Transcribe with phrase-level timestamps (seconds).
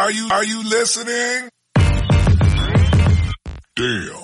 [0.00, 1.50] Are you, are you listening?
[3.76, 4.16] Damn.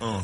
[0.00, 0.20] Uh.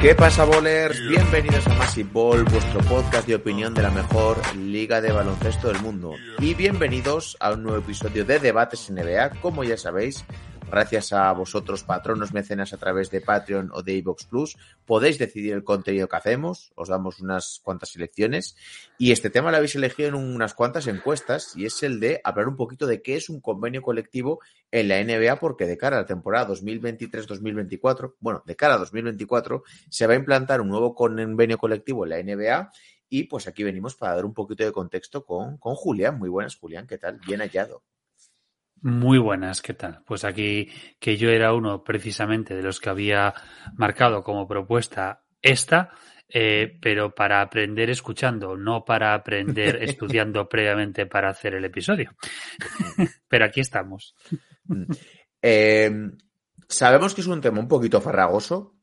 [0.00, 1.00] ¿Qué pasa, bowlers?
[1.08, 5.82] Bienvenidos a Massive Ball, vuestro podcast de opinión de la mejor liga de baloncesto del
[5.82, 6.14] mundo.
[6.38, 9.30] Y bienvenidos a un nuevo episodio de Debates NBA.
[9.40, 10.24] Como ya sabéis,
[10.70, 15.54] gracias a vosotros, patronos mecenas a través de Patreon o de iVox Plus, podéis decidir
[15.54, 16.72] el contenido que hacemos.
[16.74, 18.56] Os damos unas cuantas selecciones.
[18.98, 22.48] Y este tema lo habéis elegido en unas cuantas encuestas y es el de hablar
[22.48, 26.00] un poquito de qué es un convenio colectivo en la NBA, porque de cara a
[26.00, 31.58] la temporada 2023-2024, bueno, de cara a 2024, se va a implantar un nuevo convenio
[31.58, 32.70] colectivo en la NBA.
[33.10, 36.18] Y pues aquí venimos para dar un poquito de contexto con, con Julián.
[36.18, 37.18] Muy buenas, Julián, ¿qué tal?
[37.26, 37.82] Bien hallado.
[38.82, 40.02] Muy buenas, ¿qué tal?
[40.06, 43.34] Pues aquí que yo era uno precisamente de los que había
[43.74, 45.90] marcado como propuesta esta,
[46.28, 52.14] eh, pero para aprender escuchando, no para aprender estudiando previamente para hacer el episodio.
[53.28, 54.14] pero aquí estamos.
[55.42, 55.90] Eh,
[56.68, 58.77] sabemos que es un tema un poquito farragoso,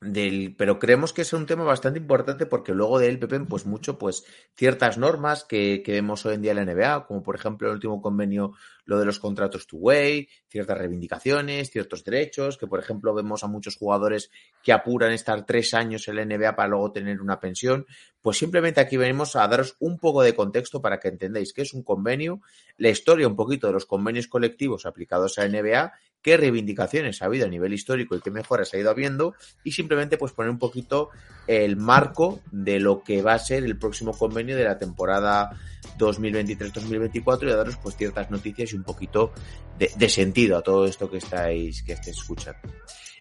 [0.00, 3.66] del, pero creemos que es un tema bastante importante porque luego de él Pepe, pues
[3.66, 7.34] mucho, pues ciertas normas que, que, vemos hoy en día en la NBA, como por
[7.34, 8.52] ejemplo el último convenio,
[8.84, 13.76] lo de los contratos two-way, ciertas reivindicaciones, ciertos derechos, que por ejemplo vemos a muchos
[13.76, 14.30] jugadores
[14.62, 17.84] que apuran estar tres años en la NBA para luego tener una pensión,
[18.22, 21.74] pues simplemente aquí venimos a daros un poco de contexto para que entendáis qué es
[21.74, 22.40] un convenio,
[22.78, 27.46] la historia un poquito de los convenios colectivos aplicados a NBA qué reivindicaciones ha habido
[27.46, 31.10] a nivel histórico y qué mejoras ha ido habiendo y simplemente pues poner un poquito
[31.46, 35.56] el marco de lo que va a ser el próximo convenio de la temporada
[35.98, 39.32] 2023-2024 y daros pues ciertas noticias y un poquito
[39.78, 42.60] de, de sentido a todo esto que estáis que estéis escuchando.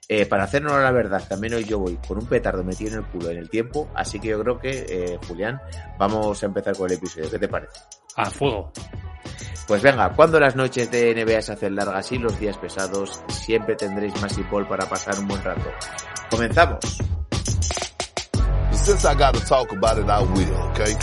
[0.09, 3.05] Eh, para hacernos la verdad, también hoy yo voy con un petardo metido en el
[3.07, 5.61] culo en el tiempo, así que yo creo que, eh, Julián,
[5.97, 7.29] vamos a empezar con el episodio.
[7.29, 7.73] ¿Qué te parece?
[8.15, 8.71] A fuego.
[9.67, 13.75] Pues venga, cuando las noches de NBA se hacen largas y los días pesados, siempre
[13.75, 15.69] tendréis más Ball para pasar un buen rato.
[16.31, 16.79] ¡Comenzamos!
[18.71, 20.95] Since I gotta talk about it, I will, okay?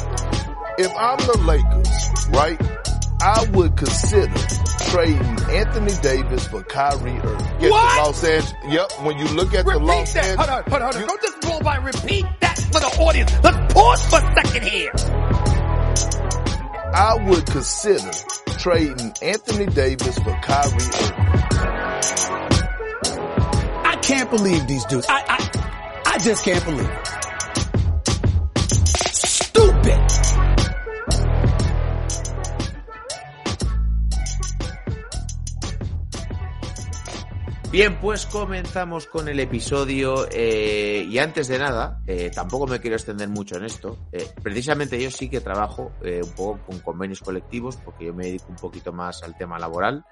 [0.79, 2.59] If I'm the Lakers, right,
[3.21, 4.33] I would consider
[4.95, 7.59] trading Anthony Davis for Kyrie Irving.
[7.59, 8.07] Get What?
[8.07, 8.55] Los Angeles.
[8.69, 10.25] Yep, when you look at the Repeat Los that.
[10.25, 10.47] Angeles.
[10.47, 11.09] Hold on, hold on, hold on.
[11.09, 11.77] Don't just roll by.
[11.79, 13.33] Repeat that for the audience.
[13.43, 14.93] Let's pause for a second here.
[16.95, 18.11] I would consider
[18.59, 21.15] trading Anthony Davis for Kyrie Irving.
[23.85, 25.07] I can't believe these dudes.
[25.09, 27.24] I, I, I just can't believe it.
[37.75, 42.95] Bien, pues comenzamos con el episodio eh, y antes de nada, eh, tampoco me quiero
[42.95, 43.99] extender mucho en esto.
[44.13, 48.27] Eh, precisamente yo sí que trabajo eh, un poco con convenios colectivos porque yo me
[48.27, 50.05] dedico un poquito más al tema laboral.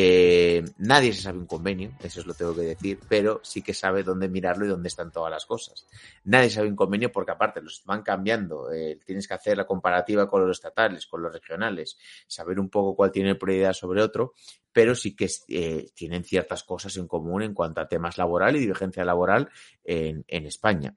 [0.00, 3.74] Eh, nadie se sabe un convenio, eso es lo tengo que decir, pero sí que
[3.74, 5.88] sabe dónde mirarlo y dónde están todas las cosas.
[6.22, 10.30] Nadie sabe un convenio porque aparte los van cambiando, eh, tienes que hacer la comparativa
[10.30, 11.98] con los estatales, con los regionales,
[12.28, 14.34] saber un poco cuál tiene prioridad sobre otro,
[14.70, 18.60] pero sí que eh, tienen ciertas cosas en común en cuanto a temas laboral y
[18.60, 19.50] dirigencia laboral
[19.82, 20.94] en España.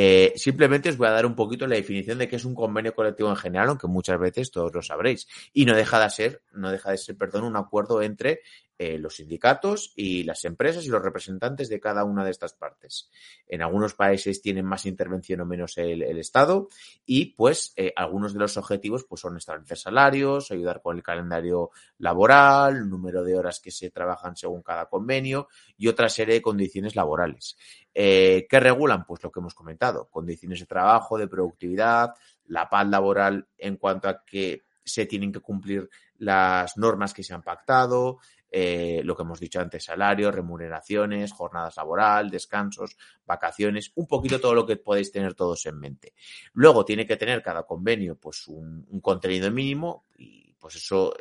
[0.00, 2.94] Eh, simplemente os voy a dar un poquito la definición de qué es un convenio
[2.94, 5.26] colectivo en general, aunque muchas veces todos lo sabréis.
[5.52, 8.42] Y no deja de ser, no deja de ser, perdón, un acuerdo entre
[8.80, 13.10] eh, los sindicatos y las empresas y los representantes de cada una de estas partes.
[13.48, 16.68] En algunos países tienen más intervención o menos el, Estado
[17.04, 21.70] y pues eh, algunos de los objetivos pues son establecer salarios, ayudar con el calendario
[21.98, 26.94] laboral, número de horas que se trabajan según cada convenio y otra serie de condiciones
[26.94, 27.56] laborales.
[28.00, 29.04] Eh, ¿Qué regulan?
[29.04, 32.14] Pues lo que hemos comentado, condiciones de trabajo, de productividad,
[32.46, 37.34] la paz laboral en cuanto a que se tienen que cumplir las normas que se
[37.34, 38.20] han pactado,
[38.52, 44.54] eh, lo que hemos dicho antes, salarios, remuneraciones, jornadas laboral, descansos, vacaciones, un poquito todo
[44.54, 46.14] lo que podéis tener todos en mente.
[46.52, 51.12] Luego tiene que tener cada convenio pues un, un contenido mínimo y pues eso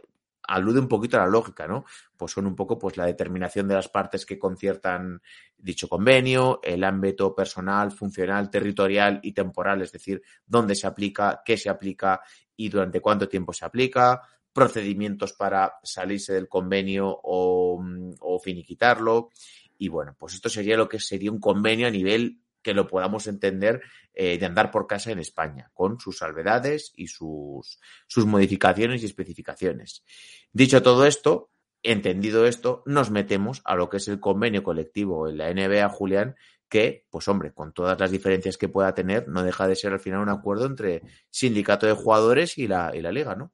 [0.47, 1.85] alude un poquito a la lógica, ¿no?
[2.15, 5.21] Pues son un poco pues la determinación de las partes que conciertan
[5.57, 11.57] dicho convenio, el ámbito personal, funcional, territorial y temporal, es decir, dónde se aplica, qué
[11.57, 12.21] se aplica
[12.55, 14.21] y durante cuánto tiempo se aplica,
[14.53, 17.83] procedimientos para salirse del convenio o,
[18.21, 19.29] o finiquitarlo.
[19.77, 23.27] Y bueno, pues esto sería lo que sería un convenio a nivel que lo podamos
[23.27, 23.81] entender
[24.13, 29.05] eh, de andar por casa en España, con sus salvedades y sus, sus modificaciones y
[29.05, 30.03] especificaciones.
[30.51, 31.49] Dicho todo esto,
[31.81, 36.35] entendido esto, nos metemos a lo que es el convenio colectivo en la NBA, Julián,
[36.67, 40.01] que, pues hombre, con todas las diferencias que pueda tener, no deja de ser al
[40.01, 43.53] final un acuerdo entre sindicato de jugadores y la, y la liga, ¿no?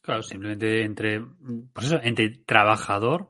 [0.00, 1.22] Claro, simplemente entre,
[1.74, 3.28] pues eso, entre trabajador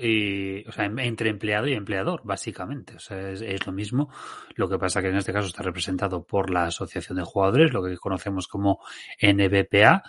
[0.00, 2.96] y, o sea, entre empleado y empleador, básicamente.
[2.96, 4.10] O sea, es, lo mismo.
[4.54, 7.82] Lo que pasa que en este caso está representado por la Asociación de Jugadores, lo
[7.82, 8.80] que conocemos como
[9.20, 10.02] NBPA,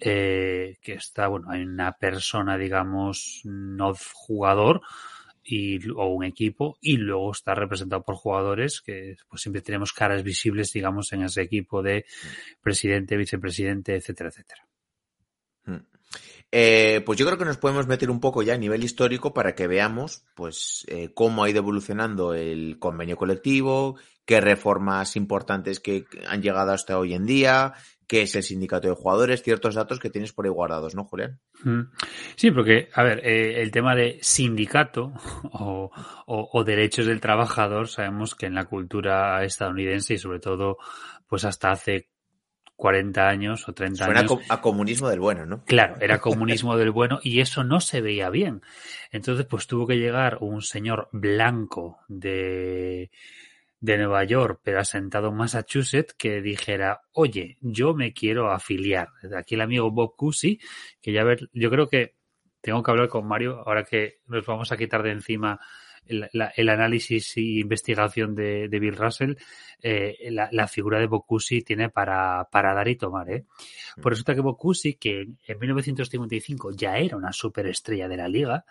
[0.00, 4.80] eh, que está, bueno, hay una persona, digamos, no jugador,
[5.46, 10.22] y, o un equipo y luego está representado por jugadores que pues siempre tenemos caras
[10.22, 12.06] visibles digamos en ese equipo de
[12.62, 14.66] presidente, vicepresidente, etcétera, etcétera.
[16.56, 19.56] Eh, pues yo creo que nos podemos meter un poco ya a nivel histórico para
[19.56, 26.04] que veamos pues eh, cómo ha ido evolucionando el convenio colectivo, qué reformas importantes que
[26.28, 27.74] han llegado hasta hoy en día,
[28.06, 31.40] qué es el sindicato de jugadores, ciertos datos que tienes por ahí guardados, ¿no, Julián?
[32.36, 35.12] Sí, porque, a ver, eh, el tema de sindicato
[35.54, 35.90] o,
[36.26, 40.78] o, derechos del trabajador, sabemos que en la cultura estadounidense y sobre todo,
[41.26, 42.10] pues hasta hace
[42.76, 44.38] 40 años o 30 Suena años.
[44.48, 45.64] a comunismo del bueno, ¿no?
[45.64, 48.62] Claro, era comunismo del bueno y eso no se veía bien.
[49.10, 53.10] Entonces, pues tuvo que llegar un señor blanco de,
[53.80, 59.08] de Nueva York, pero asentado en Massachusetts, que dijera, oye, yo me quiero afiliar.
[59.36, 60.58] Aquí el amigo Bob Cousy,
[61.00, 62.16] que ya ver, yo creo que
[62.60, 65.60] tengo que hablar con Mario, ahora que nos vamos a quitar de encima
[66.06, 69.34] el, el análisis y investigación de, de Bill Russell,
[69.82, 73.30] eh, la, la, figura de Bocusi tiene para, para dar y tomar.
[73.30, 73.44] ¿eh?
[74.00, 78.64] Por está que Bocusi, que en 1955 ya era una superestrella de la liga,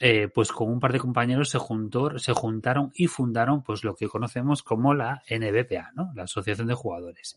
[0.00, 3.96] eh, pues con un par de compañeros se, juntó, se juntaron y fundaron pues lo
[3.96, 6.12] que conocemos como la NBPA, ¿no?
[6.14, 7.36] la Asociación de Jugadores,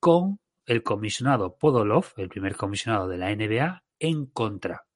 [0.00, 4.86] con el comisionado Podolov, el primer comisionado de la NBA, en contra.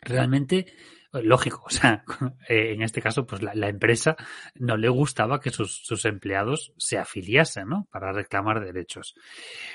[0.00, 0.66] Realmente,
[1.12, 2.04] lógico, o sea,
[2.48, 4.16] eh, en este caso, pues la, la, empresa
[4.54, 7.88] no le gustaba que sus, sus, empleados se afiliasen, ¿no?
[7.90, 9.14] Para reclamar derechos.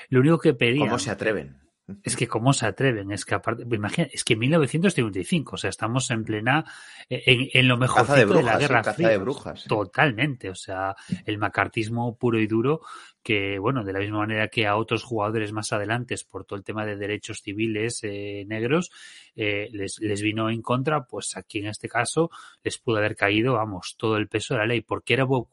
[0.08, 0.86] Lo único que pedían...
[0.86, 1.66] ¿Cómo se atreven?
[2.02, 5.70] Es que cómo se atreven, es que aparte, imagina, es que en 1955, o sea,
[5.70, 6.64] estamos en plena,
[7.08, 9.10] en, en lo mejor de, la Guerra sí, Fría.
[9.10, 9.64] de brujas.
[9.66, 12.80] Totalmente, o sea, el macartismo puro y duro
[13.26, 16.64] que, bueno, de la misma manera que a otros jugadores más adelante, por todo el
[16.64, 18.92] tema de derechos civiles eh, negros,
[19.34, 22.30] eh, les, les vino en contra, pues aquí en este caso
[22.62, 25.48] les pudo haber caído, vamos, todo el peso de la ley, porque era Bob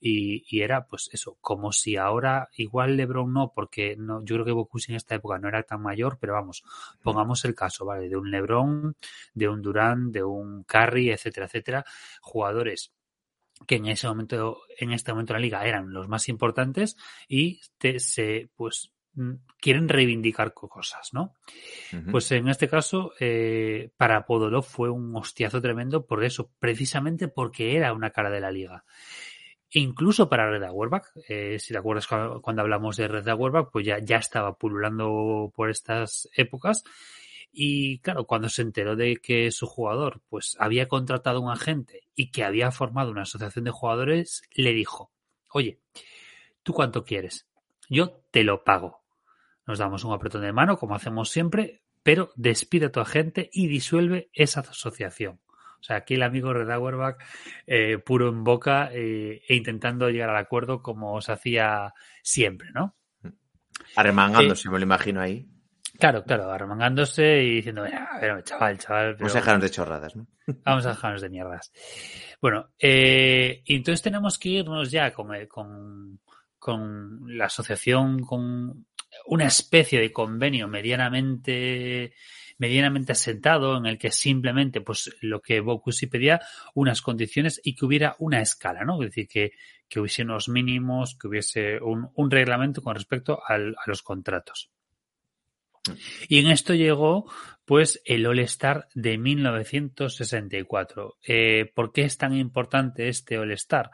[0.00, 4.46] y, y, era pues eso, como si ahora igual LeBron no, porque no, yo creo
[4.46, 6.62] que Bocusi en esta época no era tan mayor, pero vamos,
[7.02, 8.08] pongamos el caso, ¿vale?
[8.08, 8.96] De un LeBron,
[9.34, 11.84] de un Durán, de un Curry, etcétera, etcétera,
[12.22, 12.92] jugadores
[13.66, 16.96] que en ese momento, en este momento de la liga eran los más importantes
[17.28, 18.92] y te, se, pues,
[19.60, 21.34] quieren reivindicar cosas, ¿no?
[21.92, 22.10] Uh -huh.
[22.12, 27.76] Pues en este caso, eh, para Podolov fue un hostiazo tremendo por eso, precisamente porque
[27.76, 28.84] era una cara de la liga.
[29.70, 33.98] Incluso para Red Auerbach, eh, si te acuerdas cuando, hablamos de Red Auerbach, pues ya,
[33.98, 36.84] ya estaba pululando por estas épocas.
[37.52, 42.30] Y claro, cuando se enteró de que su jugador pues había contratado un agente y
[42.30, 45.10] que había formado una asociación de jugadores, le dijo,
[45.50, 45.80] oye,
[46.62, 47.48] ¿tú cuánto quieres?
[47.88, 49.02] Yo te lo pago.
[49.66, 53.66] Nos damos un apretón de mano, como hacemos siempre, pero despide a tu agente y
[53.66, 55.40] disuelve esa asociación.
[55.80, 57.18] O sea, aquí el amigo Red Auerbach
[57.66, 62.96] eh, puro en boca eh, e intentando llegar al acuerdo como se hacía siempre, ¿no?
[63.94, 65.48] Arremangándose, eh, me lo imagino ahí.
[65.98, 69.16] Claro, claro, arremangándose y diciendo, a ver, chaval, chaval.
[69.16, 69.18] Pero...
[69.18, 70.26] Vamos a dejarnos de chorradas, ¿no?
[70.64, 71.72] Vamos a dejarnos de mierdas.
[72.40, 76.20] Bueno, eh, y entonces tenemos que irnos ya con, con,
[76.58, 78.86] con la asociación, con
[79.26, 82.12] una especie de convenio medianamente
[82.58, 86.40] medianamente asentado en el que simplemente pues lo que Bocusi pedía
[86.74, 89.00] unas condiciones y que hubiera una escala, ¿no?
[89.02, 89.52] Es decir, que,
[89.88, 94.70] que hubiese unos mínimos, que hubiese un, un reglamento con respecto al, a los contratos.
[96.28, 97.30] Y en esto llegó
[97.64, 101.18] pues el All-Star de 1964.
[101.26, 103.90] Eh, ¿Por qué es tan importante este All-Star?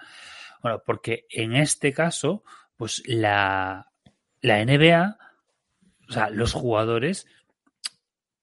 [0.63, 2.45] Bueno, porque en este caso,
[2.77, 3.91] pues la,
[4.41, 5.19] la NBA,
[6.09, 7.27] o sea, los jugadores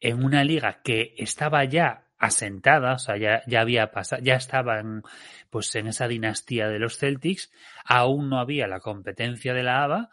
[0.01, 5.03] en una liga que estaba ya asentada, o sea, ya, ya había pasado, ya estaban
[5.49, 7.51] pues en esa dinastía de los Celtics,
[7.85, 10.09] aún no había la competencia de la ABA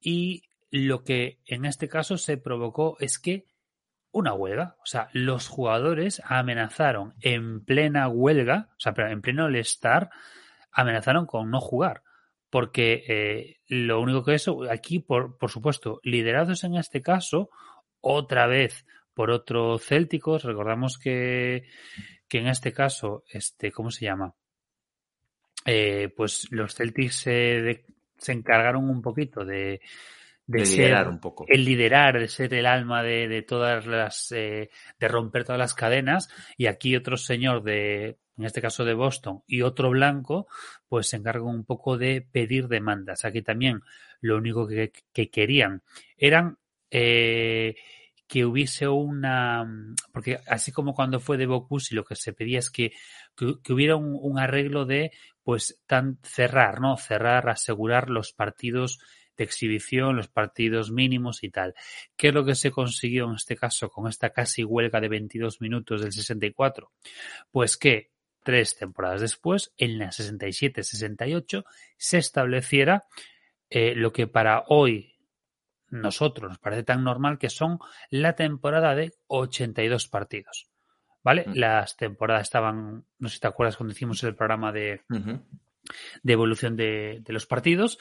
[0.00, 3.46] y lo que en este caso se provocó es que
[4.10, 10.10] una huelga, o sea, los jugadores amenazaron en plena huelga, o sea, en pleno all-star,
[10.72, 12.02] amenazaron con no jugar,
[12.50, 17.50] porque eh, lo único que eso, aquí, por, por supuesto, liderados en este caso,
[18.00, 21.64] otra vez por otro célticos, recordamos que,
[22.28, 24.34] que en este caso, este, ¿cómo se llama?
[25.66, 27.84] Eh, pues los Celtics se,
[28.16, 29.80] se encargaron un poquito de,
[30.48, 31.44] de, De ser liderar un poco.
[31.46, 35.74] el liderar, de ser el alma de, de todas las, eh, de romper todas las
[35.74, 40.48] cadenas, y aquí otro señor de, en este caso de Boston, y otro blanco,
[40.88, 43.26] pues se encargan un poco de pedir demandas.
[43.26, 43.82] Aquí también
[44.22, 45.82] lo único que, que querían
[46.16, 46.56] eran
[46.90, 47.76] eh,
[48.26, 49.66] que hubiese una,
[50.14, 52.92] porque así como cuando fue de Bocuse, lo que se pedía es que,
[53.36, 55.12] que, que hubiera un, un arreglo de,
[55.42, 56.96] pues, tan cerrar, ¿no?
[56.96, 58.98] Cerrar, asegurar los partidos
[59.38, 61.74] de exhibición, los partidos mínimos y tal.
[62.16, 65.60] ¿Qué es lo que se consiguió en este caso con esta casi huelga de 22
[65.60, 66.92] minutos del 64?
[67.50, 68.10] Pues que
[68.42, 71.64] tres temporadas después, en la 67-68,
[71.96, 73.04] se estableciera
[73.70, 75.14] eh, lo que para hoy
[75.90, 77.78] nosotros nos parece tan normal que son
[78.10, 80.68] la temporada de 82 partidos.
[81.22, 81.44] ¿Vale?
[81.46, 81.52] Mm.
[81.54, 85.02] Las temporadas estaban, no sé si te acuerdas cuando hicimos el programa de.
[86.22, 87.98] De evolución de, los partidos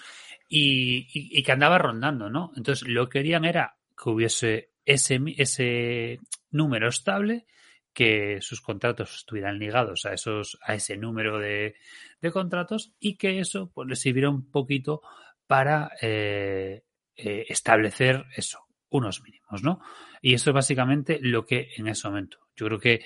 [0.47, 2.51] y, que andaba rondando, ¿no?
[2.55, 6.19] Entonces lo que querían era que hubiese ese, ese
[6.51, 7.45] número estable,
[7.93, 11.75] que sus contratos estuvieran ligados a esos, a ese número de,
[12.21, 15.01] de contratos y que eso pues les sirviera un poquito
[15.47, 16.83] para eh,
[17.15, 19.81] eh, establecer eso, unos mínimos, ¿no?
[20.21, 22.39] Y eso es básicamente lo que en ese momento.
[22.55, 23.05] Yo creo que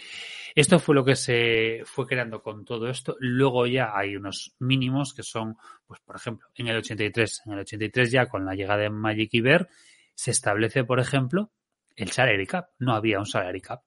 [0.56, 3.16] esto fue lo que se fue creando con todo esto.
[3.20, 7.60] Luego ya hay unos mínimos que son, pues por ejemplo, en el 83, en el
[7.60, 9.70] 83 ya con la llegada de Magic y Bear
[10.14, 11.52] se establece, por ejemplo,
[11.96, 12.70] el salary cap.
[12.80, 13.82] No había un salary cap.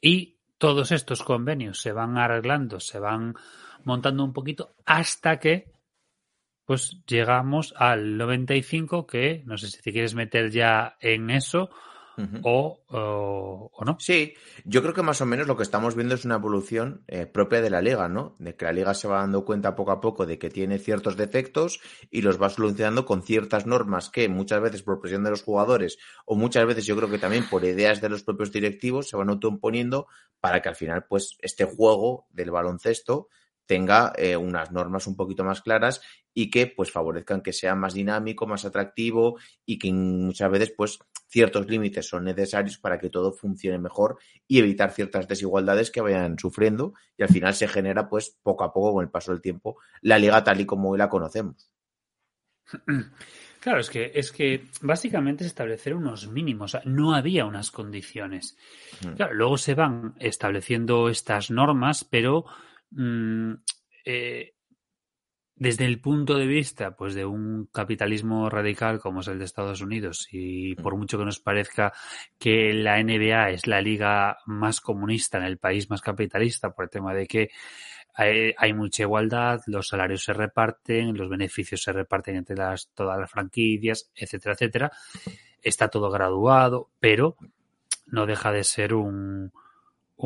[0.00, 3.34] Y todos estos convenios se van arreglando, se van
[3.84, 5.72] montando un poquito hasta que
[6.66, 11.70] pues llegamos al 95 que no sé si te quieres meter ya en eso
[12.42, 13.96] O, o, o no.
[14.00, 14.34] Sí,
[14.64, 17.60] yo creo que más o menos lo que estamos viendo es una evolución eh, propia
[17.60, 18.36] de la liga, ¿no?
[18.38, 21.16] De que la liga se va dando cuenta poco a poco de que tiene ciertos
[21.16, 25.42] defectos y los va solucionando con ciertas normas que muchas veces por presión de los
[25.42, 29.16] jugadores o muchas veces yo creo que también por ideas de los propios directivos se
[29.16, 30.06] van autoimponiendo
[30.40, 33.28] para que al final pues este juego del baloncesto
[33.70, 36.00] tenga eh, unas normas un poquito más claras
[36.34, 40.98] y que pues favorezcan que sea más dinámico, más atractivo y que muchas veces pues
[41.28, 46.36] ciertos límites son necesarios para que todo funcione mejor y evitar ciertas desigualdades que vayan
[46.36, 49.76] sufriendo y al final se genera pues poco a poco con el paso del tiempo
[50.00, 51.70] la liga tal y como hoy la conocemos.
[53.60, 57.70] Claro, es que, es que básicamente es establecer unos mínimos, o sea, no había unas
[57.70, 58.56] condiciones.
[59.04, 59.16] Mm.
[59.16, 62.46] Claro, luego se van estableciendo estas normas, pero
[62.90, 63.52] mm,
[64.04, 64.54] eh,
[65.60, 69.82] desde el punto de vista pues de un capitalismo radical como es el de Estados
[69.82, 71.92] Unidos y por mucho que nos parezca
[72.38, 76.90] que la NBA es la liga más comunista en el país más capitalista por el
[76.90, 77.50] tema de que
[78.14, 83.18] hay, hay mucha igualdad, los salarios se reparten, los beneficios se reparten entre las, todas
[83.18, 84.92] las franquicias, etcétera, etcétera.
[85.62, 87.36] Está todo graduado, pero
[88.06, 89.52] no deja de ser un,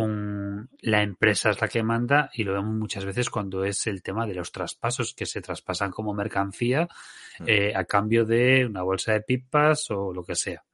[0.03, 4.03] un, la empresa es la que manda y lo vemos muchas veces cuando es el
[4.03, 6.89] tema de los traspasos que se traspasan como mercancía
[7.47, 10.65] eh, a cambio de una bolsa de pipas o lo que sea.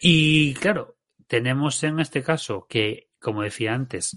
[0.00, 0.96] Y claro,
[1.26, 4.16] tenemos en este caso que, como decía antes,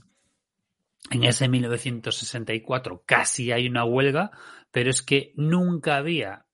[1.12, 4.32] en ese 1964 casi hay una huelga,
[4.72, 6.46] pero es que nunca había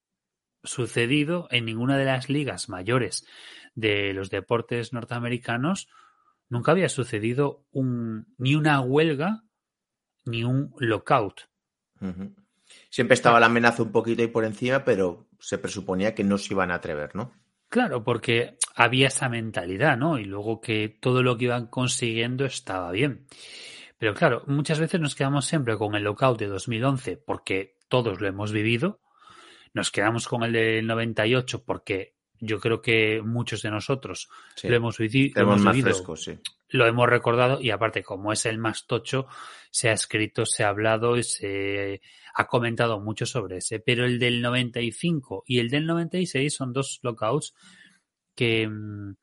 [0.64, 3.26] sucedido en ninguna de las ligas mayores
[3.76, 5.90] de los deportes norteamericanos,
[6.50, 9.44] nunca había sucedido un, ni una huelga
[10.26, 11.42] ni un lockout.
[12.90, 16.54] Siempre estaba la amenaza un poquito ahí por encima, pero se presuponía que no se
[16.54, 17.34] iban a atrever, ¿no?
[17.70, 20.18] Claro, porque había esa mentalidad, ¿no?
[20.18, 23.28] Y luego que todo lo que iban consiguiendo estaba bien.
[23.98, 28.28] Pero claro, muchas veces nos quedamos siempre con el lockout de 2011 porque todos lo
[28.28, 29.02] hemos vivido.
[29.74, 34.68] Nos quedamos con el del 98 porque yo creo que muchos de nosotros Sí.
[34.68, 36.40] lo hemos, lo vivido, sí.
[36.70, 39.28] lo hemos recordado y aparte como es el más tocho,
[39.72, 42.02] se ha escrito, se ha hablado y se
[42.34, 43.80] ha comentado mucho sobre ese.
[43.80, 47.54] Pero el del 95 y el del 96 son dos lockouts
[48.36, 49.16] que, mm,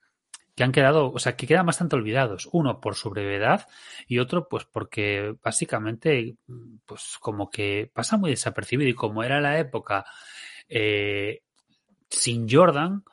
[0.54, 2.48] que han quedado, o sea, que quedan bastante olvidados.
[2.52, 3.66] Uno por su brevedad
[4.06, 9.40] y otro pues porque básicamente mm, pues como que pasa muy desapercibido y como era
[9.40, 10.04] la época
[10.68, 11.42] eh,
[12.12, 13.04] sin Jordan,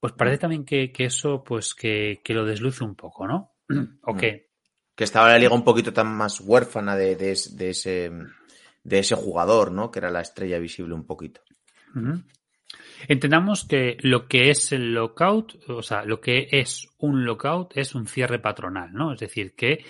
[0.00, 3.54] pues parece también que, que eso pues que, que lo desluce un poco, ¿no?
[4.02, 4.48] ¿O qué?
[4.94, 8.10] Que estaba la liga un poquito tan más huérfana de, de es- de ese,
[8.82, 9.90] de ese jugador, ¿no?
[9.90, 11.40] Que era la estrella visible un poquito.
[13.06, 17.94] Entendamos que lo que es el lockout, o sea, lo que es un lockout es
[17.94, 19.12] un cierre patronal, ¿no?
[19.12, 19.84] Es decir, que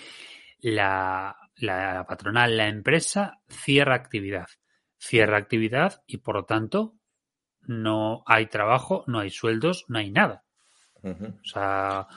[0.61, 4.47] la, la patronal, la empresa, cierra actividad.
[4.99, 6.95] Cierra actividad y por lo tanto
[7.69, 10.43] no hay trabajo, no hay sueldos, no hay nada.
[11.03, 12.07] O sea.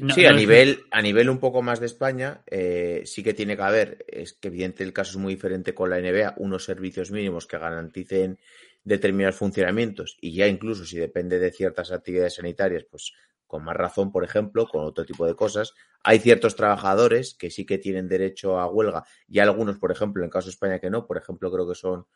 [0.00, 3.32] no- sí, a es- nivel, a nivel un poco más de España, eh, sí que
[3.34, 6.64] tiene que haber, es que evidente el caso es muy diferente con la NBA, unos
[6.64, 8.38] servicios mínimos que garanticen
[8.84, 13.12] determinados funcionamientos y ya incluso si depende de ciertas actividades sanitarias, pues
[13.46, 15.72] con más razón, por ejemplo, con otro tipo de cosas.
[16.02, 20.26] Hay ciertos trabajadores que sí que tienen derecho a huelga y algunos, por ejemplo, en
[20.26, 22.06] el caso de España que no, por ejemplo, creo que son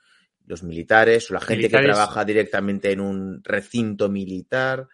[0.47, 1.87] los militares o la gente Militares.
[1.89, 4.89] que trabaja directamente en un recinto militar.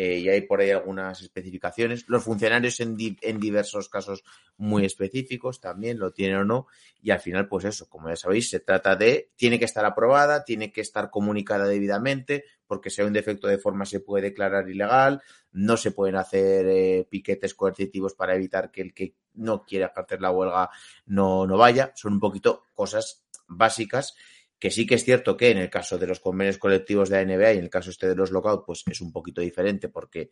[0.00, 2.04] eh, y hay por ahí algunas especificaciones.
[2.08, 4.22] Los funcionarios en, di- en diversos casos
[4.56, 6.66] muy específicos también lo tienen o no.
[7.02, 10.44] Y al final, pues eso, como ya sabéis, se trata de, tiene que estar aprobada,
[10.44, 14.68] tiene que estar comunicada debidamente, porque si hay un defecto de forma se puede declarar
[14.70, 19.92] ilegal, no se pueden hacer eh, piquetes coercitivos para evitar que el que no quiera
[19.96, 20.70] hacer la huelga
[21.06, 21.90] no, no vaya.
[21.96, 24.14] Son un poquito cosas básicas
[24.58, 27.36] que sí que es cierto que en el caso de los convenios colectivos de la
[27.36, 30.30] NBA y en el caso este de los lockout, pues es un poquito diferente porque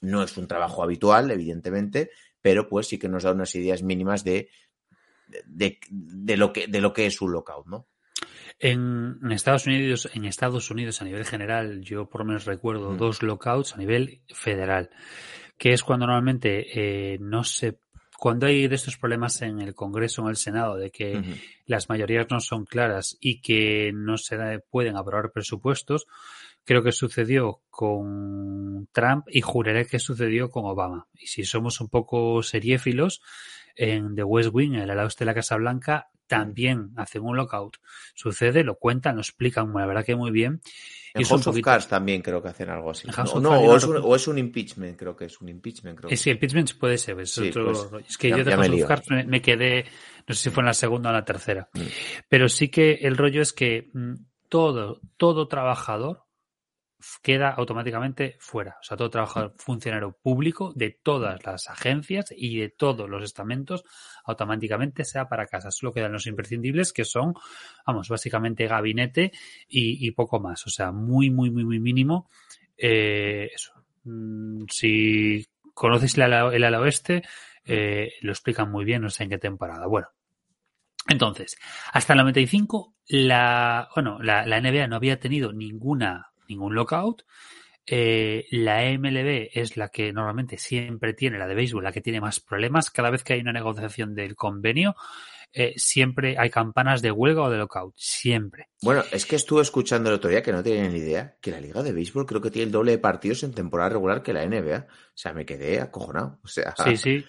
[0.00, 2.10] no es un trabajo habitual, evidentemente,
[2.42, 4.48] pero pues sí que nos da unas ideas mínimas de,
[5.46, 7.86] de, de lo, que, de lo que es un lockout, ¿no?
[8.58, 12.92] En, en Estados Unidos, en Estados Unidos a nivel general, yo por lo menos recuerdo
[12.92, 12.96] Mm.
[12.96, 14.90] dos lockouts a nivel federal,
[15.56, 16.66] que es cuando normalmente
[17.14, 17.78] eh, no se,
[18.20, 21.22] cuando hay de estos problemas en el Congreso o en el Senado de que
[21.66, 26.06] las mayorías no son claras y que no se da- pueden aprobar presupuestos,
[26.64, 31.06] creo que sucedió con Trump y juraré que sucedió con Obama.
[31.14, 33.22] Y si somos un poco seriéfilos,
[33.76, 37.36] en The West Wing, en el ala oeste de la Casa Blanca, también hacen un
[37.36, 37.78] lockout.
[38.14, 40.60] Sucede, lo cuentan, lo explican, la verdad que muy bien.
[41.14, 43.08] En un House of poquito- Cards también creo que hacen algo así.
[43.08, 44.08] No, no, o, es un, recuerdo.
[44.08, 45.98] o es un impeachment, creo que es un impeachment.
[45.98, 47.18] Creo que Sí, el pitchment puede ser.
[47.18, 48.86] Es, Sí, otro pues, es que ya- yo de House of.
[48.88, 49.86] Cards me, me quedé,
[50.26, 51.68] no sé si fue en la segunda o en la tercera.
[51.72, 51.80] Mm.
[52.28, 54.14] Pero sí que el rollo es que mm,
[54.50, 56.24] todo, todo trabajador
[57.22, 58.76] queda automáticamente fuera.
[58.80, 63.84] O sea, todo trabajador funcionario público de todas las agencias y de todos los estamentos
[64.24, 65.70] automáticamente se va para casa.
[65.70, 67.34] Solo quedan los imprescindibles que son,
[67.86, 69.32] vamos, básicamente gabinete
[69.68, 70.66] y, y poco más.
[70.66, 72.28] O sea, muy, muy, muy, muy mínimo.
[72.76, 73.72] Eh, eso.
[74.04, 77.22] Mm, Si conocéis el ala, el ala oeste,
[77.64, 79.86] eh, lo explican muy bien, no sé en qué temporada.
[79.86, 80.08] Bueno,
[81.08, 81.56] entonces,
[81.92, 87.22] hasta el 95, la, bueno, la, la NBA no había tenido ninguna, ningún lockout.
[87.90, 92.20] Eh, la MLB es la que normalmente siempre tiene, la de béisbol, la que tiene
[92.20, 92.90] más problemas.
[92.90, 94.94] Cada vez que hay una negociación del convenio,
[95.54, 97.94] eh, siempre hay campanas de huelga o de lockout.
[97.96, 98.68] Siempre.
[98.82, 101.60] Bueno, es que estuve escuchando el otro día que no tenía ni idea que la
[101.60, 104.44] Liga de Béisbol creo que tiene el doble de partidos en temporada regular que la
[104.44, 104.86] NBA.
[104.88, 106.38] O sea, me quedé acojonado.
[106.44, 107.24] O sea, Sí, sí.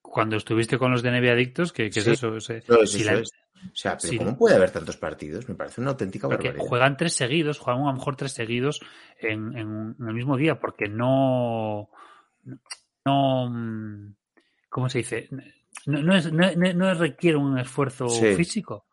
[0.00, 2.36] Cuando estuviste con los de NBA Adictos, que, que Sí, es eso.
[2.36, 2.52] es, si
[3.02, 3.30] eso la- es.
[3.72, 5.48] O sea, pero ¿cómo puede haber tantos partidos?
[5.48, 6.68] Me parece una auténtica Porque barbaridad.
[6.68, 8.80] juegan tres seguidos, juegan a lo mejor tres seguidos
[9.20, 11.88] en, en- en el mismo día, porque no.
[13.04, 13.48] No.
[13.50, 14.14] mm,
[14.68, 15.28] ¿Cómo se dice?
[15.86, 18.34] No, no es- no- no- no requiere un esfuerzo Sí.
[18.34, 18.86] físico.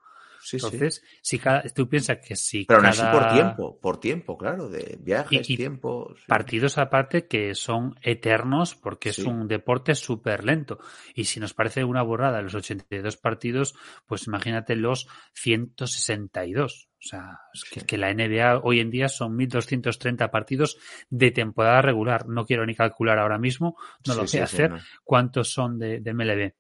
[0.44, 0.66] Sí, sí.
[0.66, 4.38] Entonces, si cada, tú piensas que si Pero aún así cada por tiempo, por tiempo,
[4.38, 6.14] claro, de viajes, Y- y tiempo.
[6.18, 6.24] sí.
[6.28, 10.80] partidos aparte que son eternos porque es un deporte súper lento.
[11.16, 13.76] Y si nos parece una borrada los 82 partidos,
[14.08, 16.90] pues imagínate los 162.
[17.04, 20.78] O sea, es que, la NBA hoy en día son 1.230 partidos
[21.10, 22.28] de temporada regular.
[22.28, 23.76] No quiero ni calcular ahora mismo,
[24.06, 24.80] no lo sé hacer, no.
[25.04, 26.54] cuántos son de, de MLB.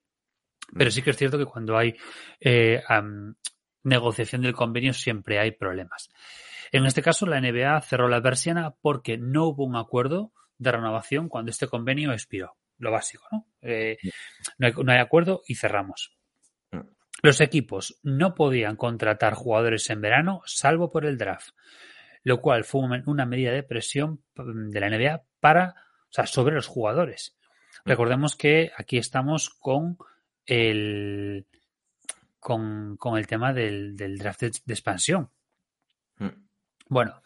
[0.73, 0.91] Pero Mm.
[0.91, 1.93] sí que es cierto que cuando hay
[2.39, 2.81] eh,
[3.83, 6.09] negociación del convenio siempre hay problemas.
[6.71, 11.27] En este caso, la NBA cerró la persiana porque no hubo un acuerdo de renovación
[11.27, 12.55] cuando este convenio expiró.
[12.77, 13.45] Lo básico, ¿no?
[13.61, 13.97] Eh,
[14.57, 16.17] no, hay, no hay acuerdo y cerramos.
[16.71, 16.79] Mm.
[17.21, 21.49] Los equipos no podían contratar jugadores en verano salvo por el draft,
[22.23, 25.75] lo cual fue una- medida de presión mm, de la NBA para,
[26.09, 27.37] o sea, sobre los jugadores.
[27.85, 29.97] Recordemos que aquí estamos con
[30.45, 31.45] el
[32.41, 35.29] con, con el tema del, del draft de, de expansión.
[36.17, 36.49] Mm.
[36.89, 37.21] Bueno,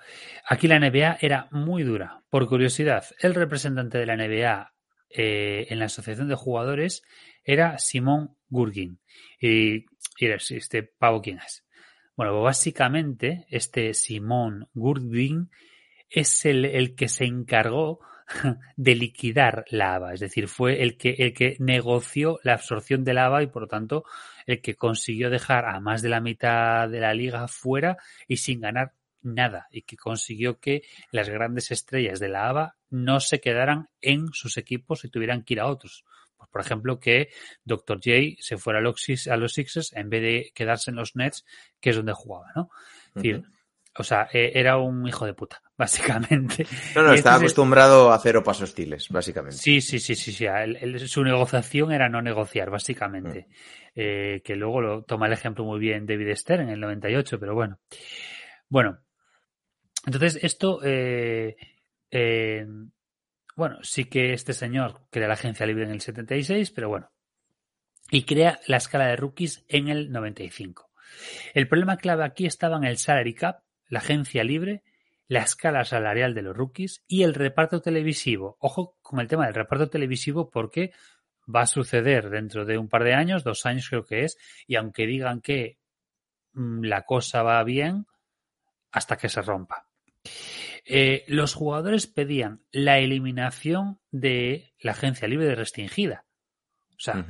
[0.47, 2.21] aquí la NBA era muy dura.
[2.29, 4.73] Por curiosidad, el representante de la NBA
[5.09, 7.01] eh, en la asociación de jugadores
[7.43, 8.99] era Simón Gurgin.
[9.39, 9.85] Y,
[10.19, 11.65] y este pavo quién es.
[12.15, 15.49] Bueno, básicamente este Simón Gurgin
[16.09, 18.01] es el, el que se encargó
[18.75, 23.13] de liquidar la ABA, es decir, fue el que, el que negoció la absorción de
[23.13, 24.03] la ABA y por lo tanto
[24.45, 28.61] el que consiguió dejar a más de la mitad de la liga fuera y sin
[28.61, 33.89] ganar nada y que consiguió que las grandes estrellas de la ABA no se quedaran
[34.01, 36.05] en sus equipos y tuvieran que ir a otros.
[36.37, 37.29] Pues, por ejemplo, que
[37.63, 37.97] Dr.
[37.97, 41.45] J se fuera a los, a los Sixers en vez de quedarse en los Nets,
[41.79, 42.69] que es donde jugaba, ¿no?
[43.07, 43.43] Es decir.
[43.97, 46.65] O sea, eh, era un hijo de puta, básicamente.
[46.95, 49.57] No, no, estaba es- acostumbrado a cero pasos hostiles, básicamente.
[49.57, 50.45] Sí, sí, sí, sí, sí.
[50.45, 53.47] El- el- su negociación era no negociar, básicamente.
[53.95, 57.55] Eh, que luego lo toma el ejemplo muy bien David Stern en el 98, pero
[57.55, 57.79] bueno.
[58.67, 58.99] Bueno,
[60.05, 61.55] entonces esto, eh,
[62.11, 62.65] eh,
[63.55, 67.09] bueno, sí que este señor crea la agencia libre en el 76, pero bueno.
[68.11, 70.91] Y crea la escala de rookies en el 95.
[71.53, 74.83] El problema clave aquí estaba en el salary cap, la agencia libre,
[75.27, 78.57] la escala salarial de los rookies y el reparto televisivo.
[78.59, 80.91] Ojo con el tema del reparto televisivo porque
[81.53, 84.75] va a suceder dentro de un par de años, dos años creo que es, y
[84.75, 85.77] aunque digan que
[86.53, 88.05] mm, la cosa va bien,
[88.91, 89.87] hasta que se rompa.
[90.85, 96.25] Eh, los jugadores pedían la eliminación de la agencia libre de restringida.
[96.91, 97.25] O sea,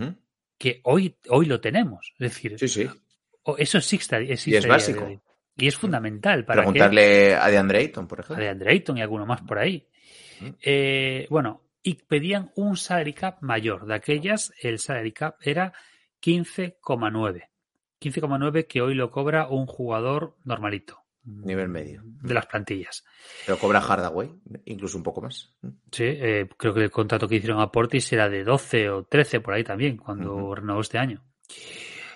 [0.57, 2.13] que hoy, hoy lo tenemos.
[2.13, 2.87] Es decir, Sí, sí.
[3.43, 5.21] o- eso existe, existe Y es básico.
[5.57, 8.43] Y es fundamental para que Preguntarle a DeAndre Ayton, por a ejemplo.
[8.43, 9.87] de Andre Ayton y alguno más por ahí.
[10.41, 10.47] Mm.
[10.61, 13.85] Eh, bueno, y pedían un salary cap mayor.
[13.85, 15.73] De aquellas, el salary cap era
[16.21, 17.47] 15,9.
[18.01, 21.05] 15,9 que hoy lo cobra un jugador normalito.
[21.23, 22.01] Nivel medio.
[22.03, 23.03] De las plantillas.
[23.45, 24.31] Pero cobra Hardaway,
[24.65, 25.55] incluso un poco más.
[25.91, 29.39] Sí, eh, creo que el contrato que hicieron a Portis era de 12 o 13
[29.39, 31.23] por ahí también, cuando renovó este año.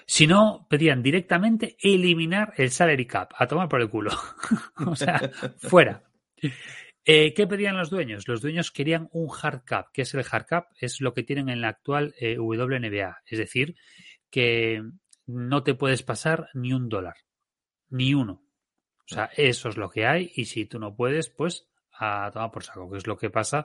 [0.10, 4.10] Si no, pedían directamente eliminar el salary cap, a tomar por el culo.
[4.88, 5.19] o sea,
[5.60, 6.04] fuera.
[7.06, 8.28] Eh, ¿Qué pedían los dueños?
[8.28, 9.89] Los dueños querían un hard cap.
[9.93, 10.65] ¿Qué es el hard cap?
[10.80, 13.19] Es lo que tienen en la actual eh, WNBA.
[13.24, 13.76] Es decir,
[14.32, 14.82] que
[15.28, 17.17] no te puedes pasar ni un dólar.
[17.89, 18.41] Ni uno.
[19.06, 22.50] O sea, eso es lo que hay y si tú no puedes, pues a tomar
[22.50, 22.89] por saco.
[22.89, 23.63] Que es lo que pasa,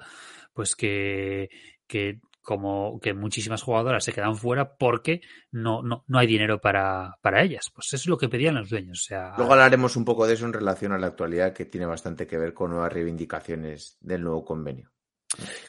[0.52, 1.48] pues que,
[1.87, 7.16] que como que muchísimas jugadoras se quedan fuera porque no, no, no hay dinero para,
[7.22, 7.72] para ellas.
[7.74, 9.00] Pues eso es lo que pedían los dueños.
[9.00, 11.87] O sea, Luego hablaremos un poco de eso en relación a la actualidad, que tiene
[11.87, 14.92] bastante que ver con nuevas reivindicaciones del nuevo convenio.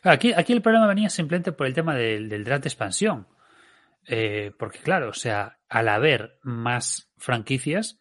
[0.03, 3.27] Aquí, aquí el problema venía simplemente por el tema del, del draft de expansión.
[4.05, 7.99] Eh, porque claro, o sea, al haber más franquicias,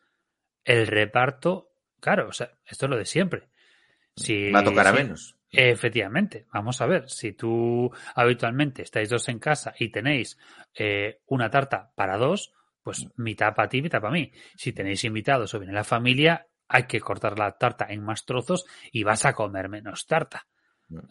[0.64, 3.48] el reparto, claro, o sea, esto es lo de siempre.
[4.16, 5.33] Si, Va a tocar a si- menos.
[5.56, 10.38] Efectivamente, vamos a ver, si tú habitualmente estáis dos en casa y tenéis
[10.74, 14.30] eh, una tarta para dos, pues mitad para ti, mitad para mí.
[14.56, 18.64] Si tenéis invitados o viene la familia, hay que cortar la tarta en más trozos
[18.92, 20.46] y vas a comer menos tarta.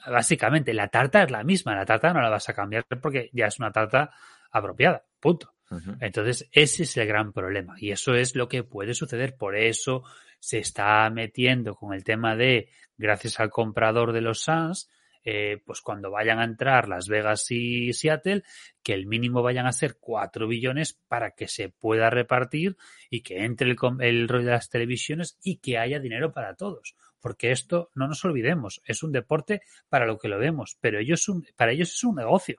[0.05, 3.47] Básicamente, la tarta es la misma, la tarta no la vas a cambiar porque ya
[3.47, 4.11] es una tarta
[4.51, 5.53] apropiada, punto.
[5.99, 9.35] Entonces, ese es el gran problema y eso es lo que puede suceder.
[9.35, 10.03] Por eso
[10.43, 14.89] se está metiendo con el tema de, gracias al comprador de los Suns,
[15.23, 18.43] eh, pues cuando vayan a entrar Las Vegas y Seattle,
[18.83, 22.75] que el mínimo vayan a ser 4 billones para que se pueda repartir
[23.09, 26.97] y que entre el, el rollo de las televisiones y que haya dinero para todos.
[27.21, 31.29] Porque esto, no nos olvidemos, es un deporte para lo que lo vemos, pero ellos
[31.29, 32.57] un- para ellos es un negocio.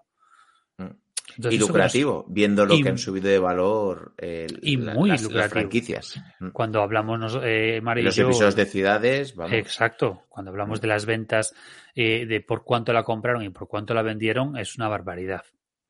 [0.79, 1.04] Mm.
[1.37, 5.09] Entonces, y lucrativo, viendo lo y- que han subido de valor eh, y la- muy
[5.11, 6.21] las, franquicias.
[6.39, 6.51] Mm.
[6.51, 9.53] cuando hablamos eh, y Los yo- episodios de ciudades, vamos.
[9.55, 10.25] Exacto.
[10.29, 11.55] Cuando hablamos de las ventas,
[11.95, 15.43] eh, de por cuánto la compraron y por cuánto la vendieron, es una barbaridad.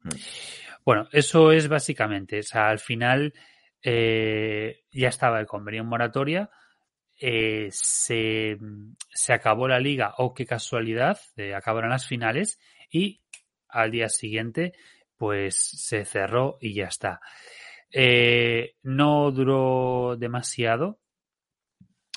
[0.02, 0.08] Mm.
[0.84, 2.38] Bueno, eso es básicamente.
[2.38, 3.34] O sea, al final
[3.82, 6.50] eh, ya estaba el convenio en moratoria.
[7.20, 8.58] eh, se,
[9.12, 12.58] se acabó la liga, o qué casualidad, eh, acabaron las finales
[12.90, 13.20] y
[13.68, 14.72] al día siguiente
[15.16, 17.20] pues se cerró y ya está.
[17.90, 21.00] Eh, no duró demasiado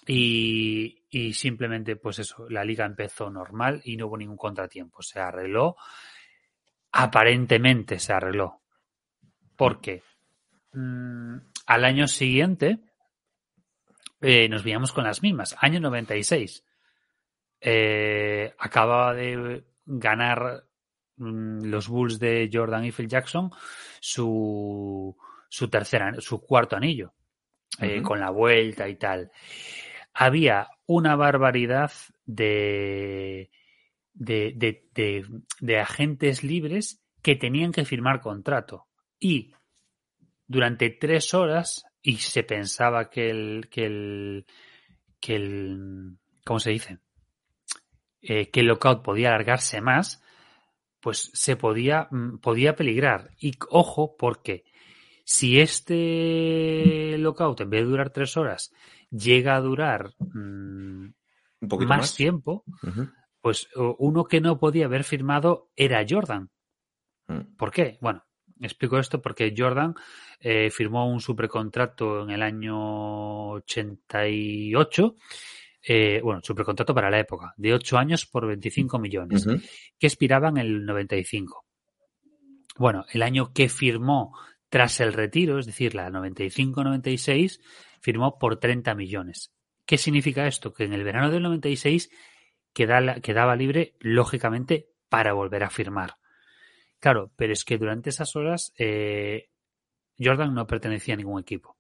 [0.06, 5.02] y, y simplemente pues eso, la liga empezó normal y no hubo ningún contratiempo.
[5.02, 5.76] Se arregló,
[6.92, 8.62] aparentemente se arregló.
[9.56, 10.04] Porque
[10.74, 12.80] mm, al año siguiente
[14.22, 15.56] eh, nos veíamos con las mismas.
[15.60, 16.64] Año 96.
[17.60, 20.67] Eh, acababa de ganar
[21.18, 23.50] los Bulls de Jordan y Phil Jackson
[24.00, 25.16] su,
[25.50, 27.14] su tercer, an- su cuarto anillo.
[27.80, 29.32] eh, con la vuelta y tal.
[30.14, 31.92] Había una barbaridad
[32.26, 33.52] de,
[34.14, 35.26] de, de, de,
[35.60, 38.88] de agentes libres que tenían que firmar contrato.
[39.20, 39.54] Y
[40.48, 44.46] durante tres horas, y se pensaba que el, que el,
[45.20, 46.98] que el, ¿cómo se dice?
[48.22, 50.24] Eh, que el lockout podía alargarse más,
[51.08, 53.32] pues se podía, mm, podía peligrar.
[53.40, 54.66] Y ojo, porque
[55.24, 58.74] si este lockout, en vez de durar tres horas,
[59.10, 61.06] llega a durar mm,
[61.62, 62.16] Un poquito más, más.
[62.16, 62.66] tiempo,
[63.40, 66.50] pues uno que no podía haber firmado era Jordan.
[67.28, 67.56] Mm.
[67.56, 67.98] ¿Por qué?
[68.02, 68.26] Bueno,
[68.60, 69.96] explico esto porque Jordan
[70.42, 75.16] eh, firmó un supercontrato en el año 88
[75.90, 79.48] eh, bueno, su precontrato para la época, de 8 años por 25 millones,
[79.98, 81.66] que expiraban en el 95.
[82.78, 84.38] Bueno, el año que firmó
[84.70, 87.62] tras el retiro, es decir, la 95-96,
[88.02, 89.54] firmó por 30 millones.
[89.86, 90.74] ¿Qué significa esto?
[90.74, 92.10] Que en el verano del 96
[92.74, 96.16] quedaba libre, lógicamente, para volver a firmar.
[97.00, 99.50] Claro, pero es que durante esas horas eh,
[100.20, 101.78] Jordan no pertenecía a ningún equipo.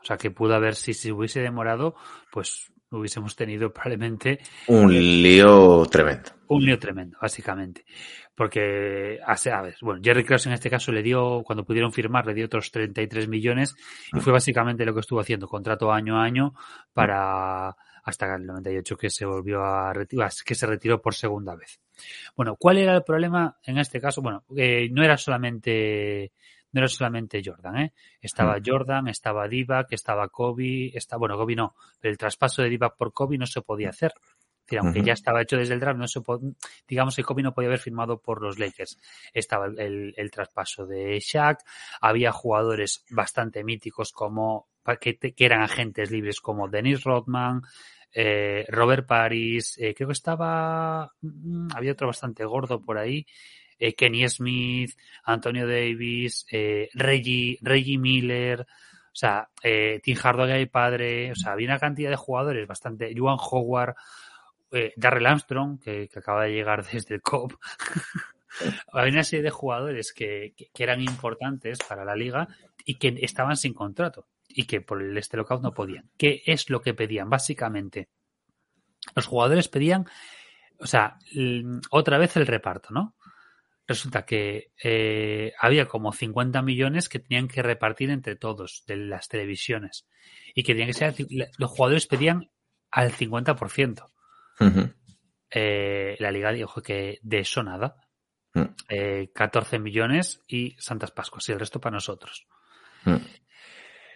[0.00, 1.94] O sea, que pudo haber, si se hubiese demorado,
[2.30, 4.38] pues hubiésemos tenido probablemente...
[4.68, 6.30] Un lío tremendo.
[6.48, 7.84] Un lío tremendo, básicamente.
[8.34, 12.34] Porque, a ver, bueno, Jerry Krause en este caso le dio, cuando pudieron firmar, le
[12.34, 13.74] dio otros 33 millones
[14.12, 16.54] y fue básicamente lo que estuvo haciendo, contrato año a año
[16.92, 21.80] para hasta el 98 que se volvió a retirar, que se retiró por segunda vez.
[22.36, 24.22] Bueno, ¿cuál era el problema en este caso?
[24.22, 26.32] Bueno, eh, no era solamente
[26.72, 27.92] no era solamente Jordan, ¿eh?
[28.20, 28.62] Estaba mm.
[28.64, 33.12] Jordan, estaba Divac, estaba Kobe, estaba, bueno, Kobe no, pero el traspaso de Divac por
[33.12, 34.12] Kobe no se podía hacer.
[34.16, 36.20] Es decir, aunque ya estaba hecho desde el draft, no se
[36.86, 38.98] digamos que Kobe no podía haber firmado por los Lakers.
[39.32, 41.60] Estaba el, el, traspaso de Shaq,
[42.02, 44.68] había jugadores bastante míticos como
[45.00, 47.62] que, que eran agentes libres como Dennis Rodman,
[48.12, 53.26] eh, Robert Paris, eh, creo que estaba, mm, había otro bastante gordo por ahí,
[53.78, 54.90] eh, Kenny Smith,
[55.24, 61.68] Antonio Davis, eh, Reggie, Reggie Miller, o sea, eh, Tim Hardaway padre, o sea, había
[61.68, 63.94] una cantidad de jugadores bastante, Juan Howard,
[64.96, 67.54] Darrell Armstrong, que, acaba de llegar desde el COP.
[68.92, 72.48] había una serie de jugadores que, que, eran importantes para la liga
[72.84, 76.10] y que estaban sin contrato y que por el este lockout no podían.
[76.16, 77.30] ¿Qué es lo que pedían?
[77.30, 78.08] Básicamente,
[79.14, 80.06] los jugadores pedían,
[80.78, 81.18] o sea,
[81.90, 83.14] otra vez el reparto, ¿no?
[83.88, 89.28] Resulta que eh, había como 50 millones que tenían que repartir entre todos de las
[89.28, 90.06] televisiones
[90.54, 91.14] y que tenían que ser
[91.56, 92.50] los jugadores pedían
[92.90, 94.10] al 50%.
[95.50, 97.96] eh, la liga dijo que de eso nada.
[98.52, 99.80] 14 mm.
[99.80, 102.46] eh, millones y Santas Pascuas y el resto para nosotros.
[103.04, 103.16] Mm.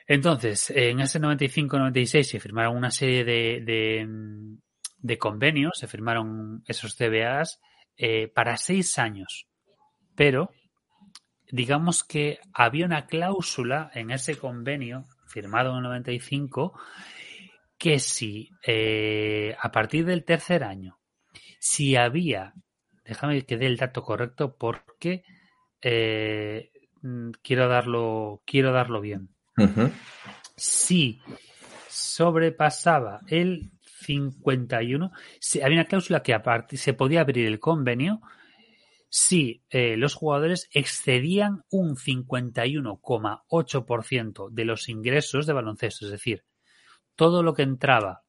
[0.06, 4.06] Entonces, en ese 95-96 se firmaron una serie de, de,
[4.98, 7.60] de, convenios, se firmaron esos CBAs
[8.34, 9.46] para seis años
[10.14, 10.50] pero
[11.50, 16.72] digamos que había una cláusula en ese convenio firmado en el 95
[17.78, 20.98] que si eh, a partir del tercer año,
[21.58, 22.54] si había,
[23.04, 25.24] déjame que dé el dato correcto porque
[25.80, 26.70] eh,
[27.42, 29.30] quiero darlo, quiero darlo bien.
[30.56, 31.20] Si
[31.88, 33.72] sobrepasaba el
[34.02, 38.20] 51, si, había una cláusula que aparte se podía abrir el convenio
[39.14, 46.46] si eh, los jugadores excedían un 51,8% de los ingresos de baloncesto, es decir,
[47.14, 48.24] todo lo que entraba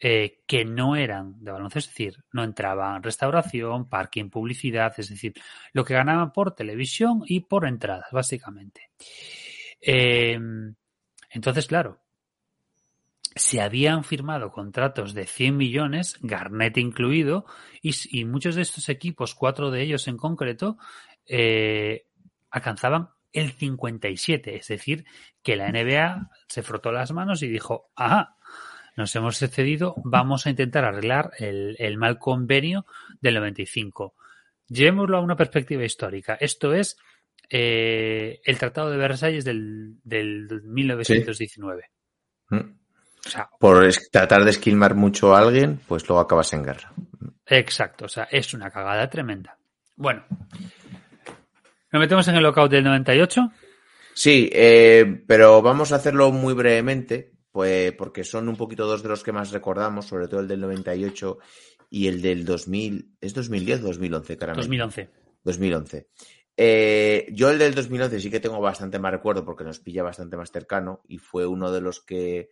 [0.00, 5.34] eh, que no eran de baloncesto, es decir, no entraban restauración, parking, publicidad, es decir,
[5.72, 8.90] lo que ganaban por televisión y por entradas, básicamente.
[9.80, 10.74] Em,
[11.30, 12.00] entonces, claro,
[13.34, 17.44] se habían firmado contratos de 100 millones, Garnett incluido,
[17.82, 20.78] y, muchos de estos equipos, cuatro de ellos en concreto,
[21.26, 22.06] eh,
[22.50, 24.56] alcanzaban el 57.
[24.56, 25.04] Es decir,
[25.42, 28.36] que la NBA se frotó las manos y dijo, ajá,
[28.96, 32.86] nos hemos excedido, vamos a intentar arreglar el, mal convenio
[33.20, 34.14] del 95.
[34.66, 36.36] Llevémoslo a una perspectiva histórica.
[36.40, 36.98] Esto es
[37.48, 41.84] eh, el Tratado de Versalles del, 1919
[43.58, 46.92] por tratar de esquilmar mucho a alguien, pues luego acabas en guerra.
[47.46, 49.58] Exacto, o sea, es una cagada tremenda.
[49.96, 50.24] Bueno,
[51.90, 53.50] ¿nos metemos en el lockout del 98?
[54.14, 59.08] Sí, eh, pero vamos a hacerlo muy brevemente, pues porque son un poquito dos de
[59.08, 61.38] los que más recordamos, sobre todo el del 98
[61.90, 63.16] y el del 2000.
[63.20, 64.60] ¿Es 2010 o 2011, caramba?
[64.60, 65.10] 2011.
[65.44, 66.08] 2011.
[66.56, 70.36] Eh, yo el del 2011 sí que tengo bastante más recuerdo porque nos pilla bastante
[70.36, 72.50] más cercano y fue uno de los que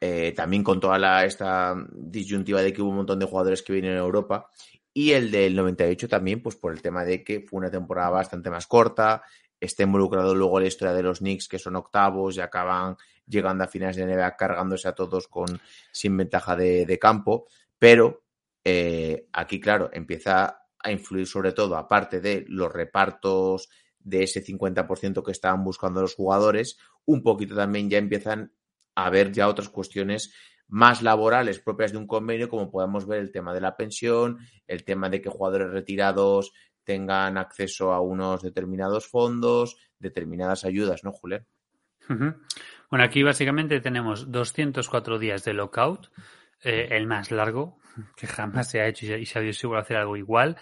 [0.00, 3.72] eh, también con toda la, esta disyuntiva de que hubo un montón de jugadores que
[3.72, 4.50] vienen a Europa.
[4.92, 8.50] Y el del 98 también, pues por el tema de que fue una temporada bastante
[8.50, 9.22] más corta,
[9.60, 13.68] está involucrado luego la historia de los Knicks, que son octavos y acaban llegando a
[13.68, 15.60] finales de NBA cargándose a todos con
[15.92, 17.46] sin ventaja de, campo.
[17.78, 18.24] Pero
[18.64, 25.22] eh, aquí, claro, empieza a influir sobre todo, aparte de los repartos de ese 50%
[25.24, 28.52] que estaban buscando los jugadores, un poquito también ya empiezan
[28.96, 30.34] a ver ya otras cuestiones
[30.68, 34.84] más laborales propias de un convenio, como podemos ver el tema de la pensión, el
[34.84, 41.46] tema de que jugadores retirados tengan acceso a unos determinados fondos, determinadas ayudas, ¿no, Julián?
[42.08, 46.10] Bueno, aquí básicamente tenemos 204 días de lockout,
[46.62, 47.78] eh, el más largo
[48.16, 50.56] que jamás se ha hecho y se ha a hacer algo igual.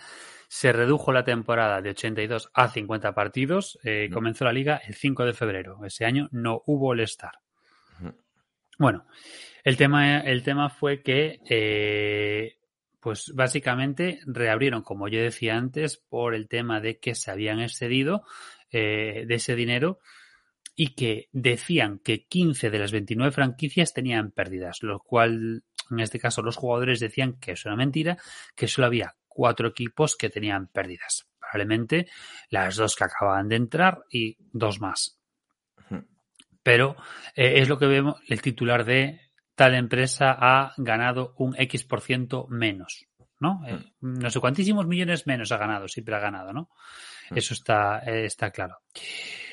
[0.48, 3.78] Se redujo la temporada de 82 a 50 partidos.
[3.82, 5.84] Eh, comenzó la liga el 5 de febrero.
[5.84, 7.43] Ese año no hubo el star
[8.78, 9.06] Bueno,
[9.62, 12.58] el tema, el tema fue que, eh,
[13.00, 18.24] pues básicamente reabrieron, como yo decía antes, por el tema de que se habían excedido
[18.72, 20.00] de ese dinero
[20.74, 26.18] y que decían que 15 de las 29 franquicias tenían pérdidas, lo cual en este
[26.18, 28.18] caso los jugadores decían que eso era mentira,
[28.54, 31.26] que solo había cuatro equipos que tenían pérdidas.
[31.38, 32.08] Probablemente
[32.50, 35.13] las dos que acababan de entrar y dos más.
[36.64, 36.96] Pero
[37.36, 39.20] eh, es lo que vemos, el titular de
[39.54, 43.06] tal empresa ha ganado un X por ciento menos.
[43.38, 43.62] ¿no?
[43.66, 46.70] Eh, no sé cuántísimos millones menos ha ganado, siempre ha ganado, ¿no?
[47.34, 48.78] Eso está, eh, está claro.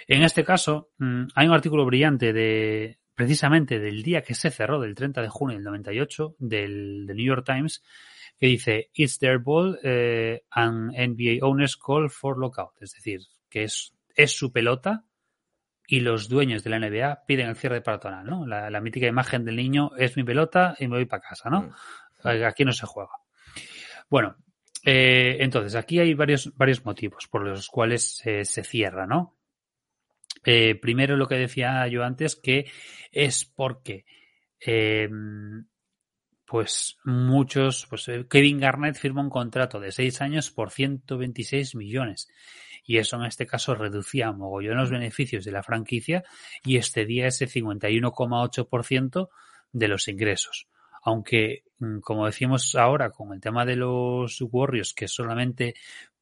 [0.07, 4.79] En este caso, mm, hay un artículo brillante de precisamente del día que se cerró,
[4.79, 7.83] del 30 de junio del 98, del, New York Times,
[8.39, 12.73] que dice It's their ball eh, and NBA owners call for lockout.
[12.81, 15.05] Es decir, que es, es su pelota
[15.91, 18.47] y los dueños de la NBA piden el cierre de paratona, ¿no?
[18.47, 21.63] La, mítica imagen del niño es mi pelota y me voy para casa, ¿no?
[22.23, 22.45] Mm.
[22.45, 23.11] Aquí no se juega.
[24.09, 24.37] Bueno,
[24.85, 29.35] eh, entonces aquí hay varios, varios motivos por los cuales se cierra, ¿no?
[30.45, 32.71] Eh, primero lo que decía yo antes, que
[33.11, 34.05] es porque
[34.61, 35.65] em,
[36.45, 42.29] pues muchos, pues eh, Kevin Garnett firmó un contrato de seis años por 126 millones.
[42.83, 46.23] Y eso en este caso reducía mogollón los beneficios de la franquicia
[46.63, 49.29] y excedía ese 51,8%
[49.71, 50.67] de los ingresos.
[51.03, 55.75] Aunque, mm, como decimos ahora con el tema de los Warriors, que solamente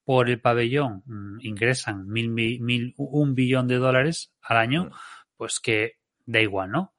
[0.03, 4.89] por el pabellón mm, ingresan mil, mil, un billón de dólares al año,
[5.37, 6.93] pues que da igual, ¿no?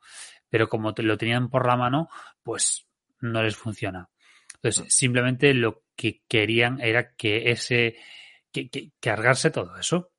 [0.48, 2.08] Pero como lo tenían por la mano,
[2.42, 2.86] pues
[3.20, 4.08] no les funciona.
[4.54, 7.96] Entonces, simplemente lo que querían era que ese,
[8.52, 10.10] que, cargarse todo eso.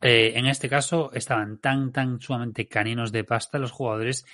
[0.00, 4.26] Eh, en este caso estaban tan, tan sumamente caninos de pasta los jugadores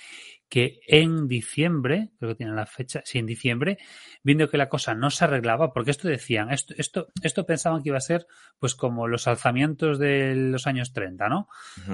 [0.51, 3.77] que en diciembre, creo que tienen la fecha, sí, en diciembre,
[4.21, 7.87] viendo que la cosa no se arreglaba, porque esto decían, esto, esto, esto pensaban que
[7.87, 8.27] iba a ser
[8.59, 11.47] pues como los alzamientos de los años 30, ¿no?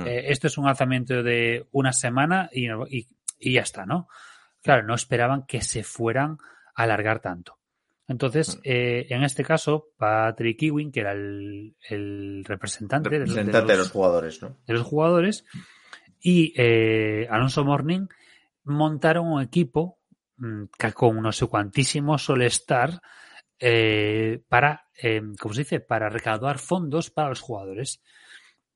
[0.08, 2.68] Eh, esto es un alzamiento de una semana y,
[3.40, 4.08] y, ya está, ¿no?
[4.64, 6.40] Claro, no esperaban que se fueran
[6.74, 7.60] a alargar tanto.
[8.08, 11.76] Entonces, eh, en este caso, Patrick Ewing, que era el,
[12.46, 14.58] representante, de, los, jugadores, ¿no?
[14.66, 15.44] De los jugadores,
[16.22, 18.08] y eh, Alonso Morning
[18.64, 20.00] montaron un equipo
[20.38, 23.02] mm, con no sé cuantísimos Solestar
[23.60, 25.80] eh, para, eh, ¿cómo se dice?
[25.80, 28.02] Para recaudar fondos para los jugadores.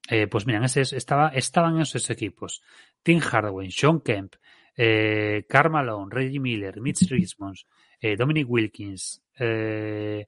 [0.10, 2.62] Eh, pues miren, ese, estaba, estaban esos equipos.
[3.04, 4.36] Tim Hardaway, Sean Kemp,
[4.76, 7.58] eh, Carmelo, Reggie Miller, Mitch Richmond,
[8.02, 10.26] eh, Dominic Wilkins, eh,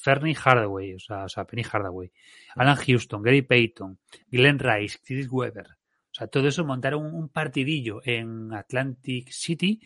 [0.00, 2.10] Fernie Hardaway, o sea, o sea, Penny Hardaway,
[2.54, 3.98] Alan Houston, Gary Payton,
[4.30, 5.78] Glenn Rice, Chris Weber,
[6.18, 9.80] sea, todo eso montaron un partidillo en Atlantic City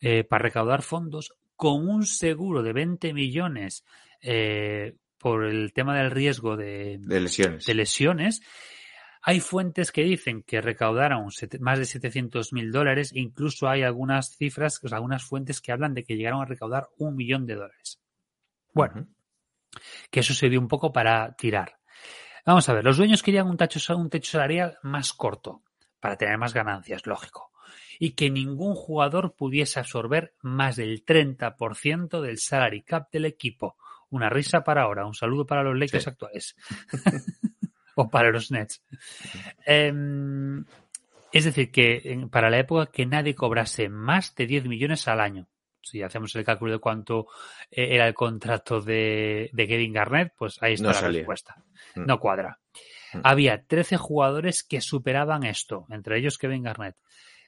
[0.00, 3.84] eh, para recaudar fondos con un seguro de 20 millones
[4.20, 7.66] eh, por el tema del riesgo de, lesiones.
[7.66, 8.42] de lesiones.
[9.26, 11.28] Hay fuentes que dicen que recaudaron
[11.60, 15.94] más de 700 mil dólares, incluso hay algunas cifras, o sea, algunas fuentes que hablan
[15.94, 18.02] de que llegaron a recaudar un millón de dólares.
[18.74, 19.08] Bueno,
[20.10, 21.78] que eso se dio un poco para tirar.
[22.44, 25.62] Vamos a ver, los dueños querían un techo, un techo salarial más corto
[26.00, 27.50] para tener más ganancias, lógico.
[27.98, 33.78] Y que ningún jugador pudiese absorber más del 30% del salary cap del equipo.
[34.10, 36.56] Una risa para ahora, un saludo para los Lakers actuales.
[37.96, 38.82] o para los Nets.
[39.64, 40.64] Em,
[41.32, 45.48] es decir, que para la época que nadie cobrase más de 10 millones al año.
[45.82, 47.26] Si hacemos el cálculo de cuánto
[47.70, 51.56] eh, era el contrato de, Kevin Garnett, pues ahí está la respuesta.
[51.94, 52.06] Mm.
[52.06, 52.58] No cuadra.
[53.12, 53.18] Mm.
[53.24, 56.96] Había 13 jugadores que superaban esto, entre ellos Kevin Garnett.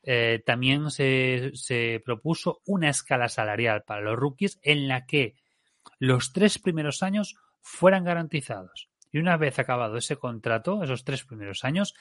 [0.02, 5.34] Eh, también se, se, propuso una escala salarial para los rookies en la que
[5.98, 8.88] los tres primeros años fueran garantizados.
[9.16, 11.94] Y una vez acabado ese contrato, esos tres primeros años,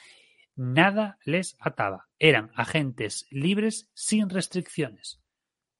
[0.54, 2.08] nada les ataba.
[2.18, 5.22] Eran agentes libres sin restricciones.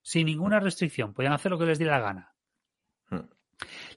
[0.01, 1.13] Sin ninguna restricción.
[1.13, 2.35] Podían hacer lo que les diera la gana.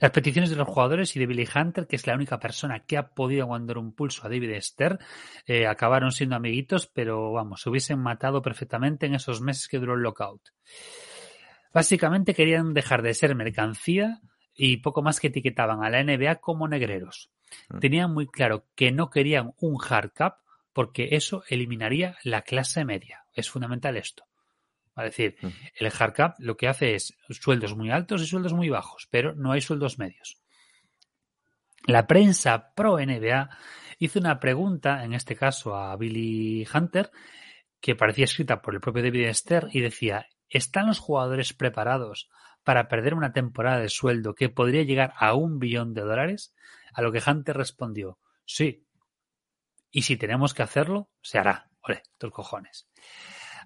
[0.02, 2.98] Las peticiones de los jugadores y de Billy Hunter, que es la única persona que
[2.98, 5.00] ha podido aguantar un pulso a David Esther,
[5.46, 9.94] eh, acabaron siendo amiguitos, pero vamos, se hubiesen matado perfectamente en esos meses que duró
[9.94, 10.42] el lockout.
[11.74, 14.20] Básicamente querían dejar de ser mercancía
[14.62, 17.32] y poco más que etiquetaban a la NBA como negreros.
[17.70, 17.80] Mm.
[17.80, 20.40] Tenían muy claro que no querían un hard cap
[20.74, 23.24] porque eso eliminaría la clase media.
[23.34, 24.26] Es fundamental esto.
[24.98, 25.48] Es decir, Mm.
[25.76, 29.34] el hard cap lo que hace es sueldos muy altos y sueldos muy bajos, pero
[29.34, 30.38] no hay sueldos medios.
[31.86, 33.50] La prensa pro NBA
[33.98, 37.12] hizo una pregunta, en este caso a Billy Hunter,
[37.80, 42.30] que parecía escrita por el propio David Stern y decía, ¿están los jugadores preparados
[42.64, 46.54] para perder una temporada de sueldo que podría llegar a un billón de dólares?
[46.94, 48.86] A lo que Hunter respondió, sí.
[49.92, 51.70] Y si tenemos que hacerlo, se hará.
[51.82, 52.88] Ole, tus cojones.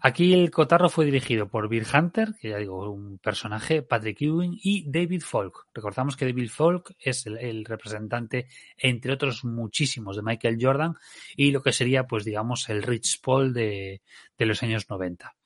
[0.05, 4.59] Aquí el cotarro fue dirigido por Bill Hunter, que ya digo, un personaje, Patrick Ewing
[4.61, 5.67] y David Falk.
[5.73, 10.95] Recordamos que David Falk es el, representante, entre otros muchísimos, de Michael Jordan
[11.37, 14.01] y lo que sería, pues digamos, el Rich Paul de,
[14.37, 15.37] de los años 90.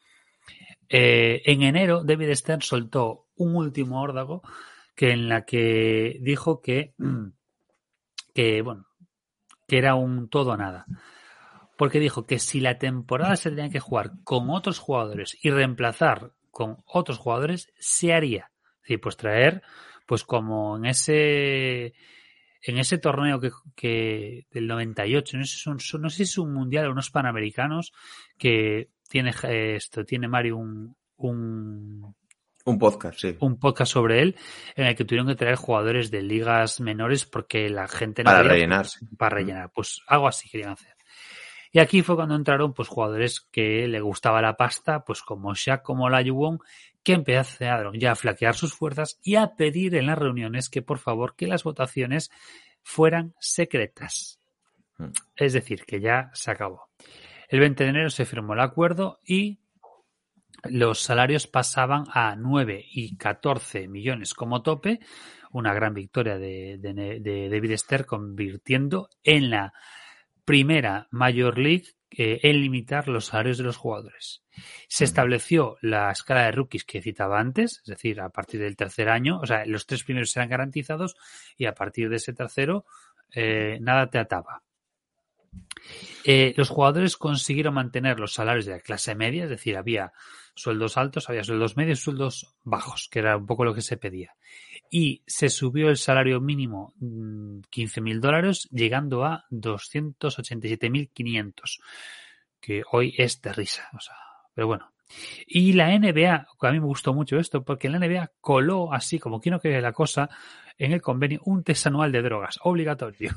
[0.90, 4.42] Eh, en enero, David Stern soltó un último órdago
[4.96, 6.94] que en la que dijo que,
[8.34, 8.88] que bueno,
[9.68, 10.86] que era un todo o nada
[11.78, 16.32] porque dijo que si la temporada se tenía que jugar con otros jugadores y reemplazar
[16.52, 18.52] con otros jugadores, se haría.
[18.82, 19.62] Decir, pues traer,
[20.08, 21.94] pues como en ese
[22.64, 26.38] en ese torneo que, que del 98, no sé, si son, no sé si es
[26.40, 27.94] un mundial o unos panamericanos,
[28.38, 29.34] que tiene
[29.76, 32.16] esto, tiene Mario un, un
[32.68, 33.38] un podcast, sí.
[33.40, 34.36] Un podcast sobre él,
[34.76, 38.32] en el que tuvieron que traer jugadores de ligas menores porque la gente no.
[38.32, 38.88] Para rellenar.
[39.18, 39.72] Para rellenar.
[39.74, 40.96] Pues algo así querían hacer.
[41.72, 45.82] Y aquí fue cuando entraron pues jugadores que le gustaba la pasta, pues como Shaq,
[45.82, 46.60] como Layuwon,
[47.04, 51.00] que empezaron ya a flaquear sus fuerzas y a pedir en las reuniones que por
[51.00, 52.32] favor que las votaciones
[52.84, 54.40] fueran secretas.
[54.98, 55.12] Mm.
[55.36, 56.90] Es decir, que ya se acabó.
[57.48, 59.60] El 20 de enero se firmó el acuerdo y
[60.70, 65.00] los salarios pasaban a 9 y 14 millones como tope,
[65.52, 69.74] una gran victoria de, de, de David Stern convirtiendo en la
[70.46, 74.42] primera Major League eh, en limitar los salarios de los jugadores.
[74.88, 79.10] Se estableció la escala de rookies que citaba antes, es decir, a partir del tercer
[79.10, 81.18] año, o sea, los tres primeros serán garantizados
[81.58, 82.86] y a partir de ese tercero
[83.34, 84.64] eh, nada te ataba.
[86.24, 90.14] Eh, los jugadores consiguieron mantener los salarios de la clase media, es decir, había
[90.58, 94.36] sueldos altos, había sueldos medios, sueldos bajos, que era un poco lo que se pedía.
[94.90, 96.94] Y se subió el salario mínimo
[97.70, 101.80] 15 mil dólares, llegando a 287.500,
[102.60, 104.16] que hoy es de risa, o sea,
[104.54, 104.92] pero bueno.
[105.46, 109.40] Y la NBA, a mí me gustó mucho esto, porque la NBA coló así, como
[109.40, 110.30] quien no quiere la cosa,
[110.78, 113.32] en el convenio un test anual de drogas, obligatorio.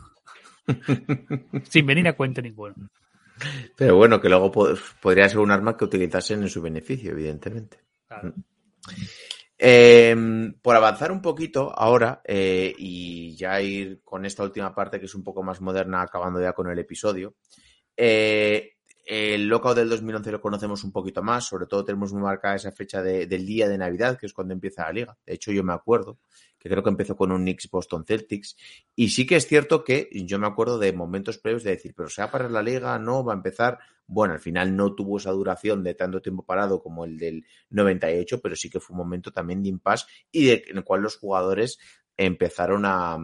[1.64, 2.74] Sin venir a cuento ninguno.
[3.76, 7.78] Pero bueno, que luego pod podría ser un arma que utilizasen en su beneficio, evidentemente.
[8.06, 8.34] Claro.
[9.62, 10.16] Eh,
[10.62, 15.14] por avanzar un poquito ahora eh, y ya ir con esta última parte que es
[15.14, 17.34] un poco más moderna, acabando ya con el episodio.
[17.94, 22.54] Eh, el lockout del 2011 lo conocemos un poquito más, sobre todo tenemos muy marcada
[22.54, 25.18] esa fecha de, del día de Navidad, que es cuando empieza la liga.
[25.26, 26.20] De hecho, yo me acuerdo
[26.60, 28.56] que creo que empezó con un Knicks Boston Celtics.
[28.94, 32.10] Y sí que es cierto que yo me acuerdo de momentos previos de decir, pero
[32.10, 33.78] se va a parar la liga, no, va a empezar.
[34.06, 38.40] Bueno, al final no tuvo esa duración de tanto tiempo parado como el del 98,
[38.42, 41.78] pero sí que fue un momento también de impasse y en el cual los jugadores
[42.16, 43.16] empezaron a,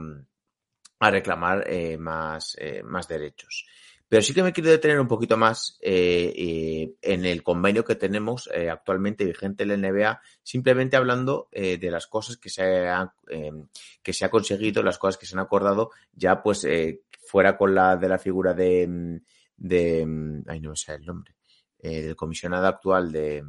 [1.01, 3.67] a reclamar eh, más, eh, más derechos.
[4.09, 7.97] Pero sí que me quiero detener un poquito más eh, eh, en el convenio que
[7.97, 12.89] tenemos eh, actualmente vigente en la NBA, simplemente hablando eh, de las cosas que se,
[12.89, 13.13] ha,
[14.03, 17.75] que se ha conseguido, las cosas que se han acordado, ya pues eh, fuera con
[17.75, 19.21] la de la figura de,
[19.57, 21.35] de ay no sé el nombre,
[21.79, 23.43] eh, del comisionado actual de,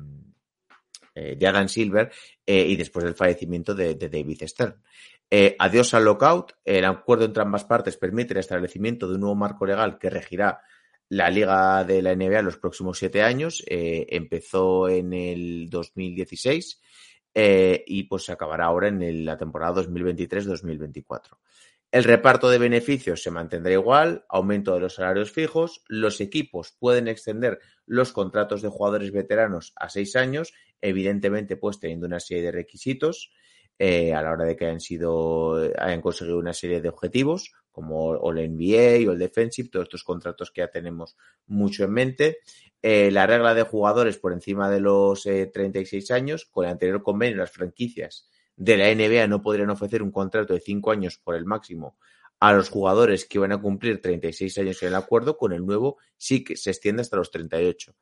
[1.17, 2.11] eh, de Adam Silver
[2.45, 4.75] y después del fallecimiento de, David Stern.
[5.29, 6.53] Eh, adiós al lockout.
[6.63, 10.61] El acuerdo entre ambas partes permite el establecimiento de un nuevo marco legal que regirá
[11.09, 13.63] la liga de la NBA en los próximos siete años.
[13.67, 16.81] Eh, empezó en el 2016
[17.33, 21.37] eh, y pues se acabará ahora en la temporada 2023-2024.
[21.89, 27.07] El reparto de beneficios se mantendrá igual, aumento de los salarios fijos, los equipos pueden
[27.07, 32.51] extender los contratos de jugadores veteranos a seis años, evidentemente pues teniendo una serie de
[32.51, 33.31] requisitos
[33.79, 38.31] eh, a la hora de que hayan sido, hayan conseguido una serie de objetivos, como
[38.31, 41.15] el NBA o el Defensive, todos estos contratos que ya tenemos
[41.45, 42.37] mucho en mente.
[42.81, 47.03] Eh, la regla de jugadores por encima de los eh, 36 años, con el anterior
[47.03, 51.35] convenio, las franquicias de la NBA no podrían ofrecer un contrato de 5 años por
[51.35, 51.97] el máximo
[52.39, 55.97] a los jugadores que van a cumplir 36 años en el acuerdo, con el nuevo
[56.17, 57.95] sí que se extiende hasta los 38.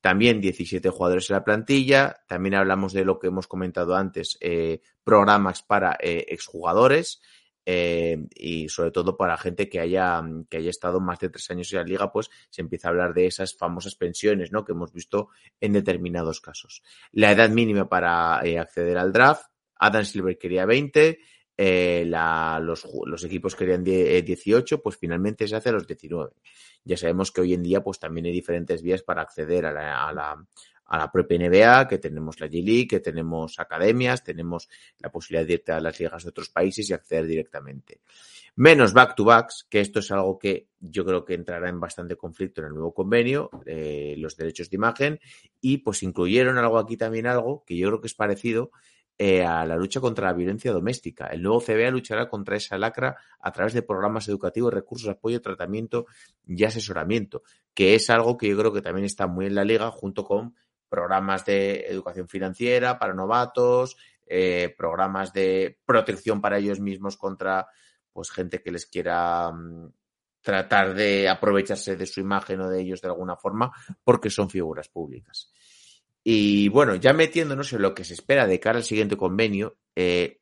[0.00, 2.22] También 17 jugadores en la plantilla.
[2.26, 7.20] También hablamos de lo que hemos comentado antes, eh, programas para eh, exjugadores.
[7.66, 11.72] Eh, y sobre todo para gente que haya, que haya estado más de tres años
[11.72, 14.64] en la liga, pues se empieza a hablar de esas famosas pensiones, ¿no?
[14.64, 15.28] Que hemos visto
[15.60, 16.82] en determinados casos.
[17.12, 19.44] La edad mínima para eh, acceder al draft,
[19.76, 21.20] Adam Silver quería 20,
[21.56, 26.32] eh, la, los, los, equipos querían 18, pues finalmente se hace a los 19.
[26.84, 30.08] Ya sabemos que hoy en día, pues también hay diferentes vías para acceder a la,
[30.08, 30.46] a la,
[30.90, 34.68] a la propia NBA, que tenemos la G-League, que tenemos academias, tenemos
[34.98, 38.00] la posibilidad de irte a las ligas de otros países y acceder directamente.
[38.56, 42.66] Menos back-to-backs, que esto es algo que yo creo que entrará en bastante conflicto en
[42.66, 45.20] el nuevo convenio, eh, los derechos de imagen,
[45.60, 48.72] y pues incluyeron algo aquí también, algo que yo creo que es parecido
[49.22, 51.26] eh, a la lucha contra la violencia doméstica.
[51.26, 56.06] El nuevo CBA luchará contra esa lacra a través de programas educativos, recursos, apoyo, tratamiento
[56.46, 57.42] y asesoramiento,
[57.74, 60.54] que es algo que yo creo que también está muy en la liga junto con
[60.88, 67.66] programas de educación financiera para novatos, eh, programas de protección para ellos mismos contra
[68.14, 69.92] pues gente que les quiera um,
[70.40, 73.70] tratar de aprovecharse de su imagen o de ellos de alguna forma
[74.02, 75.52] porque son figuras públicas.
[76.22, 80.40] Y bueno, ya metiéndonos en lo que se espera de cara al siguiente convenio, eh,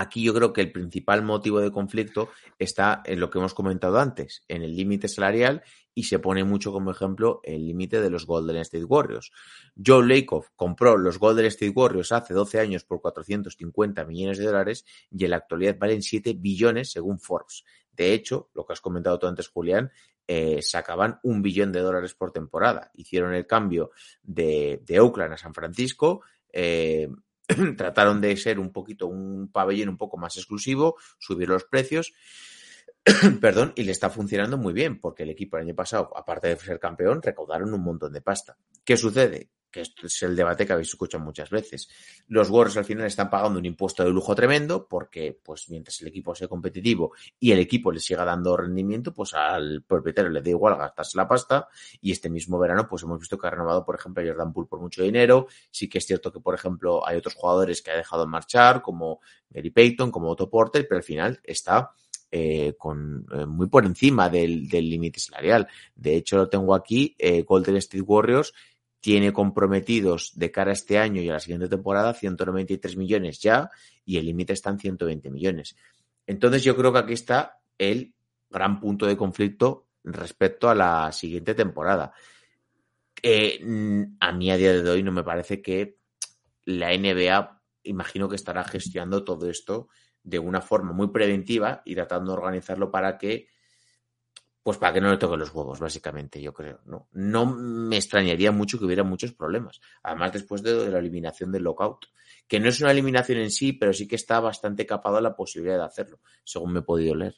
[0.00, 3.98] Aquí yo creo que el principal motivo de conflicto está en lo que hemos comentado
[3.98, 5.62] antes, en el límite salarial
[5.94, 9.30] y se pone mucho como ejemplo el límite de los Golden State Warriors.
[9.76, 14.86] Joe Lakoff compró los Golden State Warriors hace 12 años por 450 millones de dólares
[15.10, 17.64] y en la actualidad valen 7 billones según Forbes.
[17.92, 19.90] De hecho, lo que has comentado tú antes, Julián,
[20.26, 22.90] eh, sacaban un billón de dólares por temporada.
[22.94, 23.90] Hicieron el cambio
[24.22, 26.22] de, de Oakland a San Francisco.
[26.52, 27.08] Eh,
[27.76, 32.12] trataron de ser un poquito un pabellón un poco más exclusivo, subir los precios,
[33.40, 36.56] perdón, y le está funcionando muy bien, porque el equipo el año pasado, aparte de
[36.56, 38.56] ser campeón, recaudaron un montón de pasta.
[38.84, 39.50] ¿Qué sucede?
[39.70, 41.88] Que esto es el debate que habéis escuchado muchas veces.
[42.28, 46.08] Los Warriors al final están pagando un impuesto de lujo tremendo porque, pues, mientras el
[46.08, 50.50] equipo sea competitivo y el equipo le siga dando rendimiento, pues al propietario le da
[50.50, 51.68] igual gastarse la pasta.
[52.00, 54.68] Y este mismo verano, pues hemos visto que ha renovado, por ejemplo, a Jordan Poole
[54.68, 55.46] por mucho dinero.
[55.70, 59.20] Sí que es cierto que, por ejemplo, hay otros jugadores que ha dejado marchar, como
[59.48, 61.92] Gary Payton, como Otto Porter, pero al final está
[62.32, 65.66] eh, con, eh, muy por encima del límite salarial.
[65.96, 68.52] De hecho, lo tengo aquí, eh, Golden State Warriors
[69.00, 73.70] tiene comprometidos de cara a este año y a la siguiente temporada 193 millones ya
[74.04, 75.76] y el límite está en 120 millones.
[76.26, 78.14] Entonces yo creo que aquí está el
[78.50, 82.12] gran punto de conflicto respecto a la siguiente temporada.
[83.22, 83.60] Eh,
[84.20, 85.98] a mí a día de hoy no me parece que
[86.64, 89.88] la NBA, imagino que estará gestionando todo esto
[90.22, 93.48] de una forma muy preventiva y tratando de organizarlo para que
[94.62, 96.80] pues para que no le toque los huevos, básicamente, yo creo.
[96.84, 99.80] No, no me extrañaría mucho que hubiera muchos problemas.
[100.02, 102.06] Además, después de, de la eliminación del lockout,
[102.46, 105.78] que no es una eliminación en sí, pero sí que está bastante capado la posibilidad
[105.78, 107.36] de hacerlo, según me he podido leer.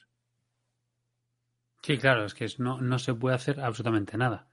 [1.83, 4.49] Sí, claro, es que no, no se puede hacer absolutamente nada.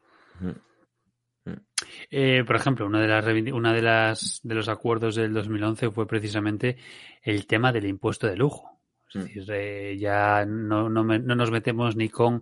[2.09, 6.07] Eh, por ejemplo, una de las una de las de los acuerdos del 2011 fue
[6.07, 6.77] precisamente
[7.21, 8.78] el tema del impuesto de lujo.
[9.09, 9.19] Es mm.
[9.19, 12.41] decir, eh, ya no, no, me, no, nos metemos ni con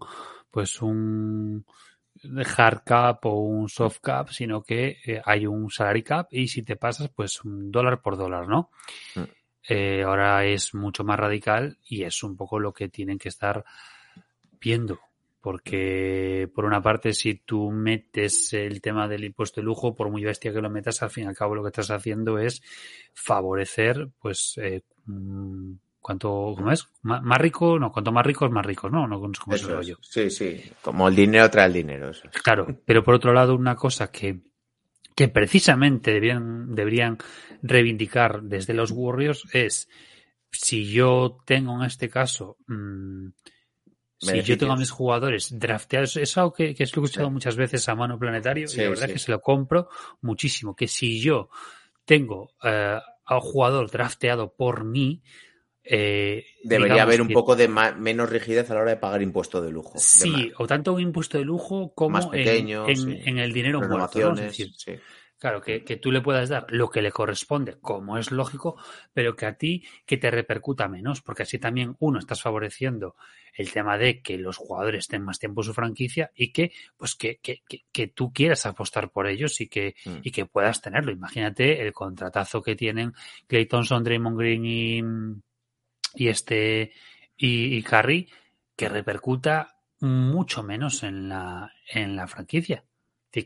[0.51, 1.65] pues un
[2.57, 6.63] hard cap o un soft cap, sino que eh, hay un salary cap y si
[6.63, 8.71] te pasas, pues un dólar por dólar, ¿no?
[9.15, 9.23] Mm.
[9.69, 13.65] Eh, ahora es mucho más radical y es un poco lo que tienen que estar
[14.59, 14.99] viendo.
[15.41, 20.23] Porque, por una parte, si tú metes el tema del impuesto de lujo, por muy
[20.23, 22.61] bestia que lo metas, al fin y al cabo lo que estás haciendo es
[23.13, 24.81] favorecer, pues, eh,
[26.07, 26.87] cuanto ¿cómo es?
[27.01, 29.05] más rico, no, cuanto más ricos, más ricos, ¿no?
[29.05, 29.97] No sé cómo eso se lo yo.
[29.99, 32.11] Sí, sí, como el dinero trae el dinero.
[32.11, 32.29] Eso.
[32.41, 34.39] Claro, pero por otro lado, una cosa que,
[35.13, 37.17] que precisamente deberían, deberían
[37.61, 39.89] reivindicar desde los Warriors es
[40.49, 43.27] si yo tengo en este caso mmm,
[44.17, 47.09] si yo tengo a mis jugadores drafteados, es algo que, que es lo que he
[47.09, 47.33] escuchado sí.
[47.33, 49.13] muchas veces a mano planetario sí, y la verdad sí.
[49.13, 49.89] que se lo compro
[50.21, 50.73] muchísimo.
[50.73, 51.49] Que si yo
[52.05, 55.21] tengo uh, a un jugador drafteado por mí,
[55.89, 59.71] eh, Debería haber un poco de menos rigidez a la hora de pagar impuesto de
[59.71, 59.93] lujo.
[59.97, 63.19] Sí, de o tanto un impuesto de lujo como más pequeño, en, en, sí.
[63.25, 64.19] en, el dinero muerto.
[64.19, 64.33] ¿no?
[64.33, 64.93] Es decir, sí.
[65.39, 68.75] Claro, que, que, tú le puedas dar lo que le corresponde, como es lógico,
[69.13, 73.15] pero que a ti que te repercuta menos, porque así también uno estás favoreciendo
[73.53, 77.13] el tema de que los jugadores estén más tiempo en su franquicia y que pues
[77.13, 77.61] que, que,
[77.91, 80.17] que tú quieras apostar por ellos y que, mm.
[80.23, 81.11] y que puedas tenerlo.
[81.11, 83.13] Imagínate el contratazo que tienen
[83.45, 85.03] Clay Thompson, Draymond Green y,
[86.17, 86.91] y este
[87.37, 88.29] y, y Curry,
[88.75, 92.83] que repercuta mucho menos en la, en la franquicia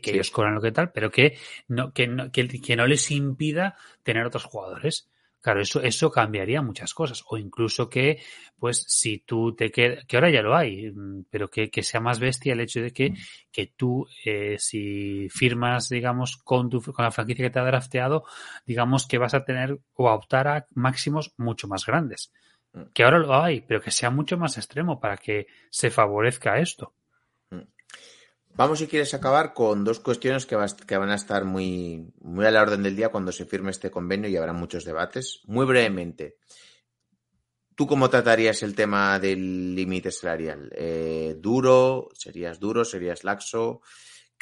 [0.10, 0.10] Sí.
[0.14, 1.36] ellos cobran lo que tal, pero que
[1.68, 5.08] no, que no, que, que no les impida tener otros jugadores.
[5.40, 7.24] Claro, eso, eso cambiaría muchas cosas.
[7.28, 8.22] O incluso que,
[8.58, 12.00] pues, si tú te quedas, que ahora ya lo hay, mm, pero que, que sea
[12.00, 13.12] más bestia el hecho de que,
[13.50, 18.24] que tú, eh, si firmas, digamos, con, tu, con la franquicia que te ha drafteado,
[18.64, 22.32] digamos que vas a tener o a optar a máximos mucho más grandes.
[22.72, 22.82] Mm.
[22.94, 26.94] Que ahora lo hay, pero que sea mucho más extremo para que se favorezca esto.
[28.54, 32.50] Vamos, si quieres, acabar con dos cuestiones que, que van a estar muy, muy a
[32.50, 35.40] la orden del día cuando se firme este convenio y habrá muchos debates.
[35.46, 36.36] Muy brevemente,
[37.74, 40.70] ¿tú cómo tratarías el tema del límite salarial?
[40.74, 42.10] Eh, ¿Duro?
[42.12, 42.84] ¿Serías duro?
[42.84, 43.80] ¿Serías laxo?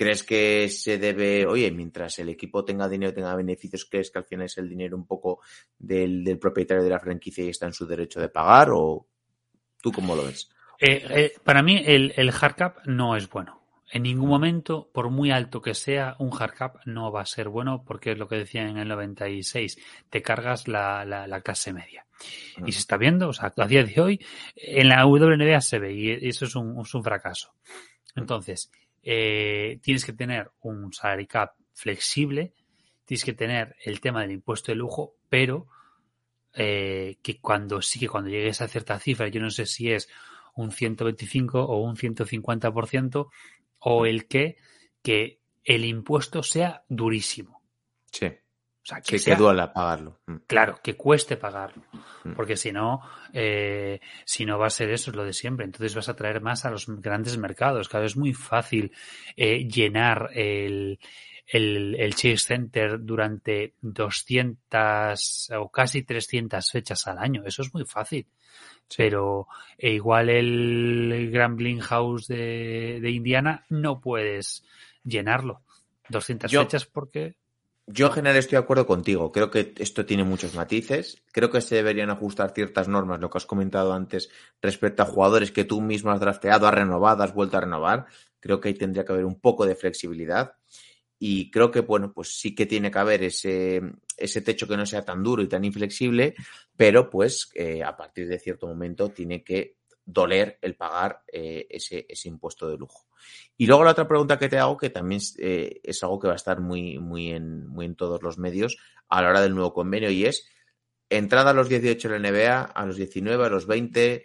[0.01, 4.25] ¿Crees que se debe, oye, mientras el equipo tenga dinero, tenga beneficios, crees que al
[4.25, 5.43] final es el dinero un poco
[5.79, 8.71] del, del propietario de la franquicia y está en su derecho de pagar?
[8.73, 9.07] ¿O
[9.83, 10.49] tú cómo lo ves?
[10.79, 13.63] Eh, eh, para mí el, el hard cap no es bueno.
[13.93, 17.51] En ningún momento, por muy alto que sea, un hard cap no va a ser
[17.51, 19.77] bueno porque es lo que decía en el 96,
[20.09, 22.07] te cargas la, la, la clase media.
[22.65, 24.25] Y se está viendo, o sea, a día de hoy,
[24.57, 27.53] en la WNBA se ve y eso es un, es un fracaso.
[28.17, 28.71] Entonces,
[29.03, 32.53] eh, tienes que tener un salary cap flexible,
[33.05, 35.67] tienes que tener el tema del impuesto de lujo, pero
[36.55, 40.09] eh, que cuando sí que cuando llegues a cierta cifra, yo no sé si es
[40.55, 43.31] un 125 o un 150%,
[43.81, 44.57] o el que,
[45.03, 47.63] que el impuesto sea durísimo.
[48.11, 48.27] Sí,
[48.83, 50.21] O sea, que sí, sea, que duela pagarlo.
[50.27, 50.37] Mm.
[50.47, 51.83] claro, que cueste pagarlo.
[52.25, 52.33] Mm.
[52.33, 53.03] Porque si no,
[53.33, 55.67] eh, si no va a ser eso, es lo de siempre.
[55.67, 57.89] Entonces vas a traer más a los grandes mercados.
[57.89, 58.91] Claro, es muy fácil
[59.37, 60.99] eh, llenar el,
[61.47, 67.43] el, el Chase Center durante 200 o casi 300 fechas al año.
[67.45, 68.27] Eso es muy fácil.
[68.97, 69.47] Pero
[69.79, 74.65] eh, igual el Grambling House de, de Indiana no puedes
[75.05, 75.63] llenarlo.
[76.09, 77.37] 200 Yo- fechas porque...
[77.93, 79.33] Yo en general estoy de acuerdo contigo.
[79.33, 81.21] Creo que esto tiene muchos matices.
[81.33, 84.31] Creo que se deberían ajustar ciertas normas, lo que has comentado antes,
[84.63, 88.07] respecto a jugadores que tú mismo has drafteado, has renovado, has vuelto a renovar.
[88.39, 90.53] Creo que ahí tendría que haber un poco de flexibilidad.
[91.19, 93.83] Y creo que, bueno, pues sí que tiene que haber ese,
[94.17, 96.37] ese techo que no sea tan duro y tan inflexible,
[96.77, 102.07] pero pues eh, a partir de cierto momento tiene que doler el pagar eh, ese,
[102.09, 103.10] ese impuesto de lujo.
[103.57, 106.33] Y luego la otra pregunta que te hago, que también eh, es algo que va
[106.33, 109.73] a estar muy, muy, en, muy en todos los medios a la hora del nuevo
[109.73, 110.49] convenio, y es
[111.09, 114.25] entrada a los 18 en la NBA, a los 19, a los 20.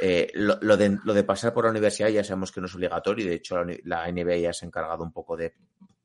[0.00, 3.24] eh, lo, de, lo de pasar por la universidad ya sabemos que no es obligatorio,
[3.24, 5.54] y de hecho la, la NBA ya se ha encargado un poco de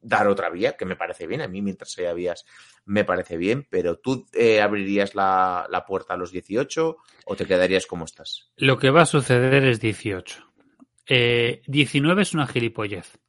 [0.07, 1.41] dar otra vía, que me parece bien.
[1.41, 2.45] A mí, mientras haya vías,
[2.85, 7.45] me parece bien, pero tú eh, abrirías la, la puerta a los 18 o te
[7.47, 8.51] quedarías como estás.
[8.55, 10.44] Lo que va a suceder es 18.
[11.07, 13.19] Eh, 19 es una gilipollez.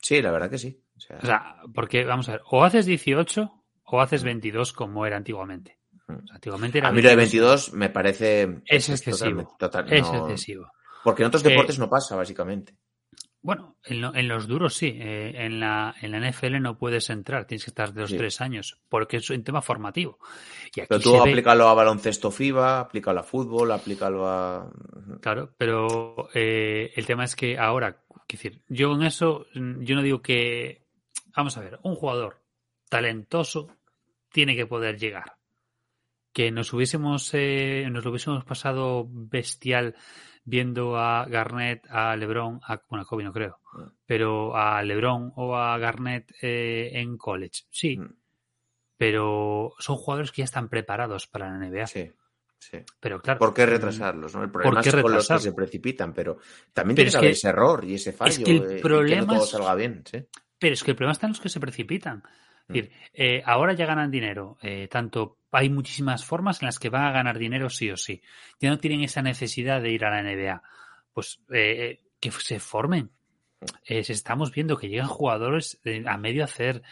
[0.00, 0.82] Sí, la verdad que sí.
[0.96, 3.52] O sea, O sea, porque, vamos a ver, o haces 18
[3.84, 5.78] o haces 22 como era antiguamente.
[6.08, 7.70] O sea, antiguamente era a mí lo de 22.
[7.70, 8.62] 22 me parece...
[8.66, 9.14] Es excesivo.
[9.18, 10.70] totalmente- total- Es no- excesivo.
[11.04, 12.76] Porque en otros Eh, deportes no pasa, básicamente.
[13.42, 14.96] Bueno, en, lo- en los duros sí.
[15.00, 18.16] Eh, en, la, en la NFL no puedes entrar, tienes que estar de los Sí.
[18.16, 20.18] tres años, porque es un tema formativo.
[20.74, 24.70] Y aquí Pero tú se ve- aplícalo a baloncesto FIBA, aplícalo a fútbol, aplícalo a...
[25.20, 29.96] Claro, pero eh, el tema es que ahora, quiero decir, yo en eso, mm, yo
[29.96, 30.86] no digo que,
[31.36, 32.40] vamos a ver, un jugador
[32.88, 33.76] talentoso
[34.30, 35.36] tiene que poder llegar.
[36.32, 39.94] Que nos hubiésemos, eh, nos lo hubiésemos pasado bestial
[40.44, 43.82] viendo a Garnett, a LeBron, a, bueno, a Kobe no creo, Mm.
[44.06, 48.14] pero a LeBron o a Garnett eh, en college, sí, Mm.
[48.96, 51.86] pero son jugadores que ya están preparados para la NBA.
[51.86, 52.10] Sí,
[52.58, 52.78] sí.
[53.00, 54.34] Pero claro, ¿Por qué retrasarlos?
[54.34, 54.42] ¿no?
[54.44, 56.38] El problema ¿Por qué es con los que se precipitan, pero
[56.72, 58.44] también Pero tiene es que ese error y ese fallo.
[58.44, 60.24] que el eh, que problema no todo es- salga bien, sí.
[60.58, 62.22] Pero es que el problema está en los que se precipitan.
[62.68, 64.56] Es decir, eh, ahora ya ganan dinero.
[64.62, 68.22] eh, tanto hay muchísimas formas en las que van a ganar dinero sí o sí.
[68.58, 70.62] Ya no tienen esa necesidad de ir a la NBA.
[71.12, 73.10] Pues eh, que se formen.
[73.84, 76.82] Estamos viendo que llegan jugadores a medio hacer,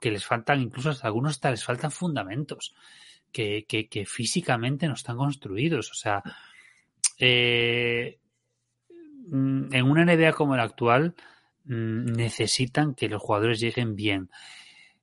[0.00, 2.74] que les faltan, incluso hasta algunos hasta les faltan fundamentos,
[3.32, 5.90] que, que, que físicamente no están construidos.
[5.90, 6.22] O sea,
[9.30, 11.14] mm, en una NBA como la actual,
[11.64, 14.28] mm, necesitan que los jugadores lleguen bien.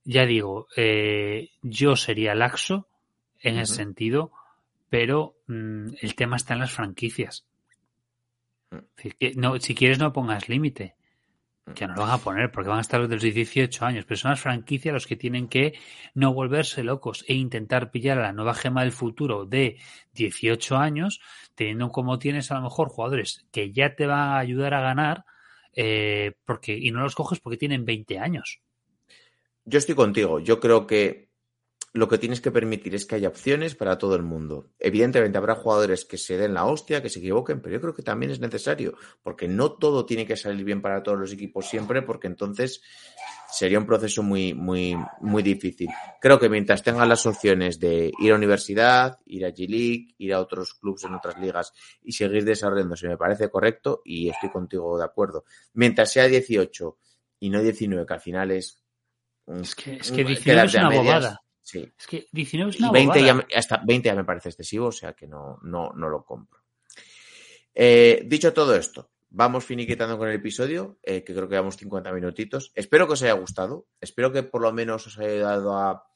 [0.05, 2.87] Ya digo, eh, yo sería laxo
[3.39, 3.83] en ese Ujú.
[3.83, 4.31] sentido,
[4.89, 7.47] pero mm, el tema está en las franquicias.
[8.69, 8.77] Mm.
[8.77, 10.95] Es decir, que no, si quieres no pongas límite,
[11.73, 14.17] que no lo van a poner porque van a estar desde los 18 años, pero
[14.17, 15.73] son las franquicias los que tienen que
[16.13, 19.79] no volverse locos e intentar pillar a la nueva gema del futuro de
[20.13, 21.21] 18 años,
[21.55, 25.25] teniendo como tienes a lo mejor jugadores que ya te van a ayudar a ganar
[25.73, 28.61] eh, porque, y no los coges porque tienen 20 años.
[29.65, 30.39] Yo estoy contigo.
[30.39, 31.25] Yo creo que
[31.95, 34.69] lo que tienes que permitir es que haya opciones para todo el mundo.
[34.79, 38.03] Evidentemente habrá jugadores que se den la hostia, que se equivoquen, pero yo creo que
[38.03, 42.01] también es necesario, porque no todo tiene que salir bien para todos los equipos siempre,
[42.01, 42.81] porque entonces
[43.49, 45.87] sería un proceso muy, muy, muy difícil.
[46.19, 50.41] Creo que mientras tengan las opciones de ir a universidad, ir a G-League, ir a
[50.41, 51.71] otros clubes en otras ligas
[52.03, 55.45] y seguir desarrollándose, me parece correcto y estoy contigo de acuerdo.
[55.73, 56.97] Mientras sea 18
[57.39, 58.84] y no 19, que al final es...
[59.47, 61.41] Es que, es que 19 es una bobada.
[61.61, 61.91] Sí.
[61.97, 63.47] Es que 19 es una y 20 ya, bobada.
[63.55, 66.59] hasta 20 ya me parece excesivo, o sea que no, no, no lo compro.
[67.73, 72.11] Eh, dicho todo esto, vamos finiquitando con el episodio, eh, que creo que llevamos 50
[72.13, 72.71] minutitos.
[72.73, 76.07] Espero que os haya gustado, espero que por lo menos os haya ayudado a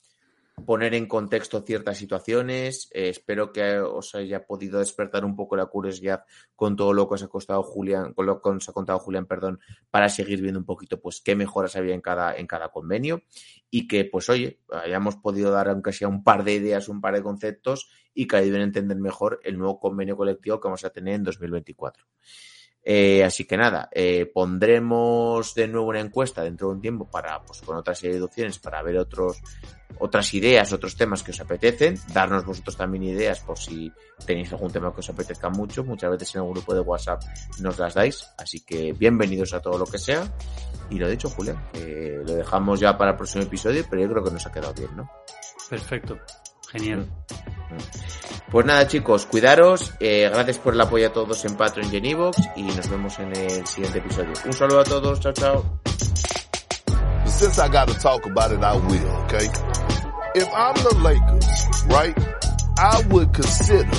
[0.66, 5.66] poner en contexto ciertas situaciones, eh, espero que os haya podido despertar un poco la
[5.66, 6.24] curiosidad
[6.56, 9.26] con todo lo que os ha costado Julián, con lo que os ha contado Julián,
[9.26, 13.24] perdón, para seguir viendo un poquito pues qué mejoras había en cada, en cada convenio
[13.70, 17.14] y que, pues oye, hayamos podido dar aunque sea un par de ideas, un par
[17.16, 20.90] de conceptos y que ayuden a entender mejor el nuevo convenio colectivo que vamos a
[20.90, 22.06] tener en 2024.
[22.84, 27.42] Eh, así que nada, eh, pondremos de nuevo una encuesta dentro de un tiempo para,
[27.42, 29.42] pues, con otra serie de opciones para ver otros,
[30.00, 33.92] otras ideas, otros temas que os apetecen, darnos vosotros también ideas por si
[34.26, 35.84] tenéis algún tema que os apetezca mucho.
[35.84, 37.22] Muchas veces en el grupo de WhatsApp
[37.60, 40.24] nos las dais, así que bienvenidos a todo lo que sea.
[40.90, 44.24] Y lo dicho, Julián, eh, lo dejamos ya para el próximo episodio, pero yo creo
[44.24, 45.10] que nos ha quedado bien, ¿no?
[45.70, 46.18] Perfecto.
[46.72, 47.08] Genial.
[48.52, 49.94] Pues nada, chicos, cuidaros.
[50.00, 52.38] eh, gracias por el apoyo a todos en Patreon y en Evox.
[52.56, 54.34] Y nos vemos en el siguiente episodio.
[54.46, 55.20] Un saludo a todos.
[55.20, 55.80] Chao, chao.
[57.26, 59.48] Since I got to talk about it, I will, okay?
[60.36, 62.18] If I'm the Lakers, right,
[62.78, 63.90] I would consider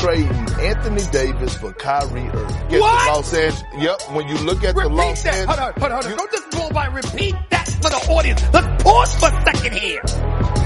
[0.00, 2.68] trading Anthony Davis for Kyrie Irving.
[2.68, 3.04] Get What?
[3.04, 5.34] The Los Angeles, yep, when you look at the Los that.
[5.34, 6.10] Angeles, Hold on, hold on, hold on.
[6.10, 6.86] you- Don't just blow by.
[6.86, 8.42] Repeat that for the audience.
[8.52, 10.61] Let's pause for a second here.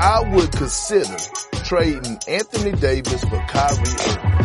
[0.00, 1.16] I would consider
[1.64, 4.38] trading Anthony Davis for Kyrie Irving.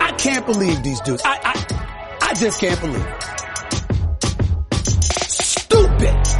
[0.00, 1.22] I can't believe these dudes.
[1.24, 1.54] I, I,
[2.20, 3.22] I just can't believe it.
[5.30, 6.37] Stupid.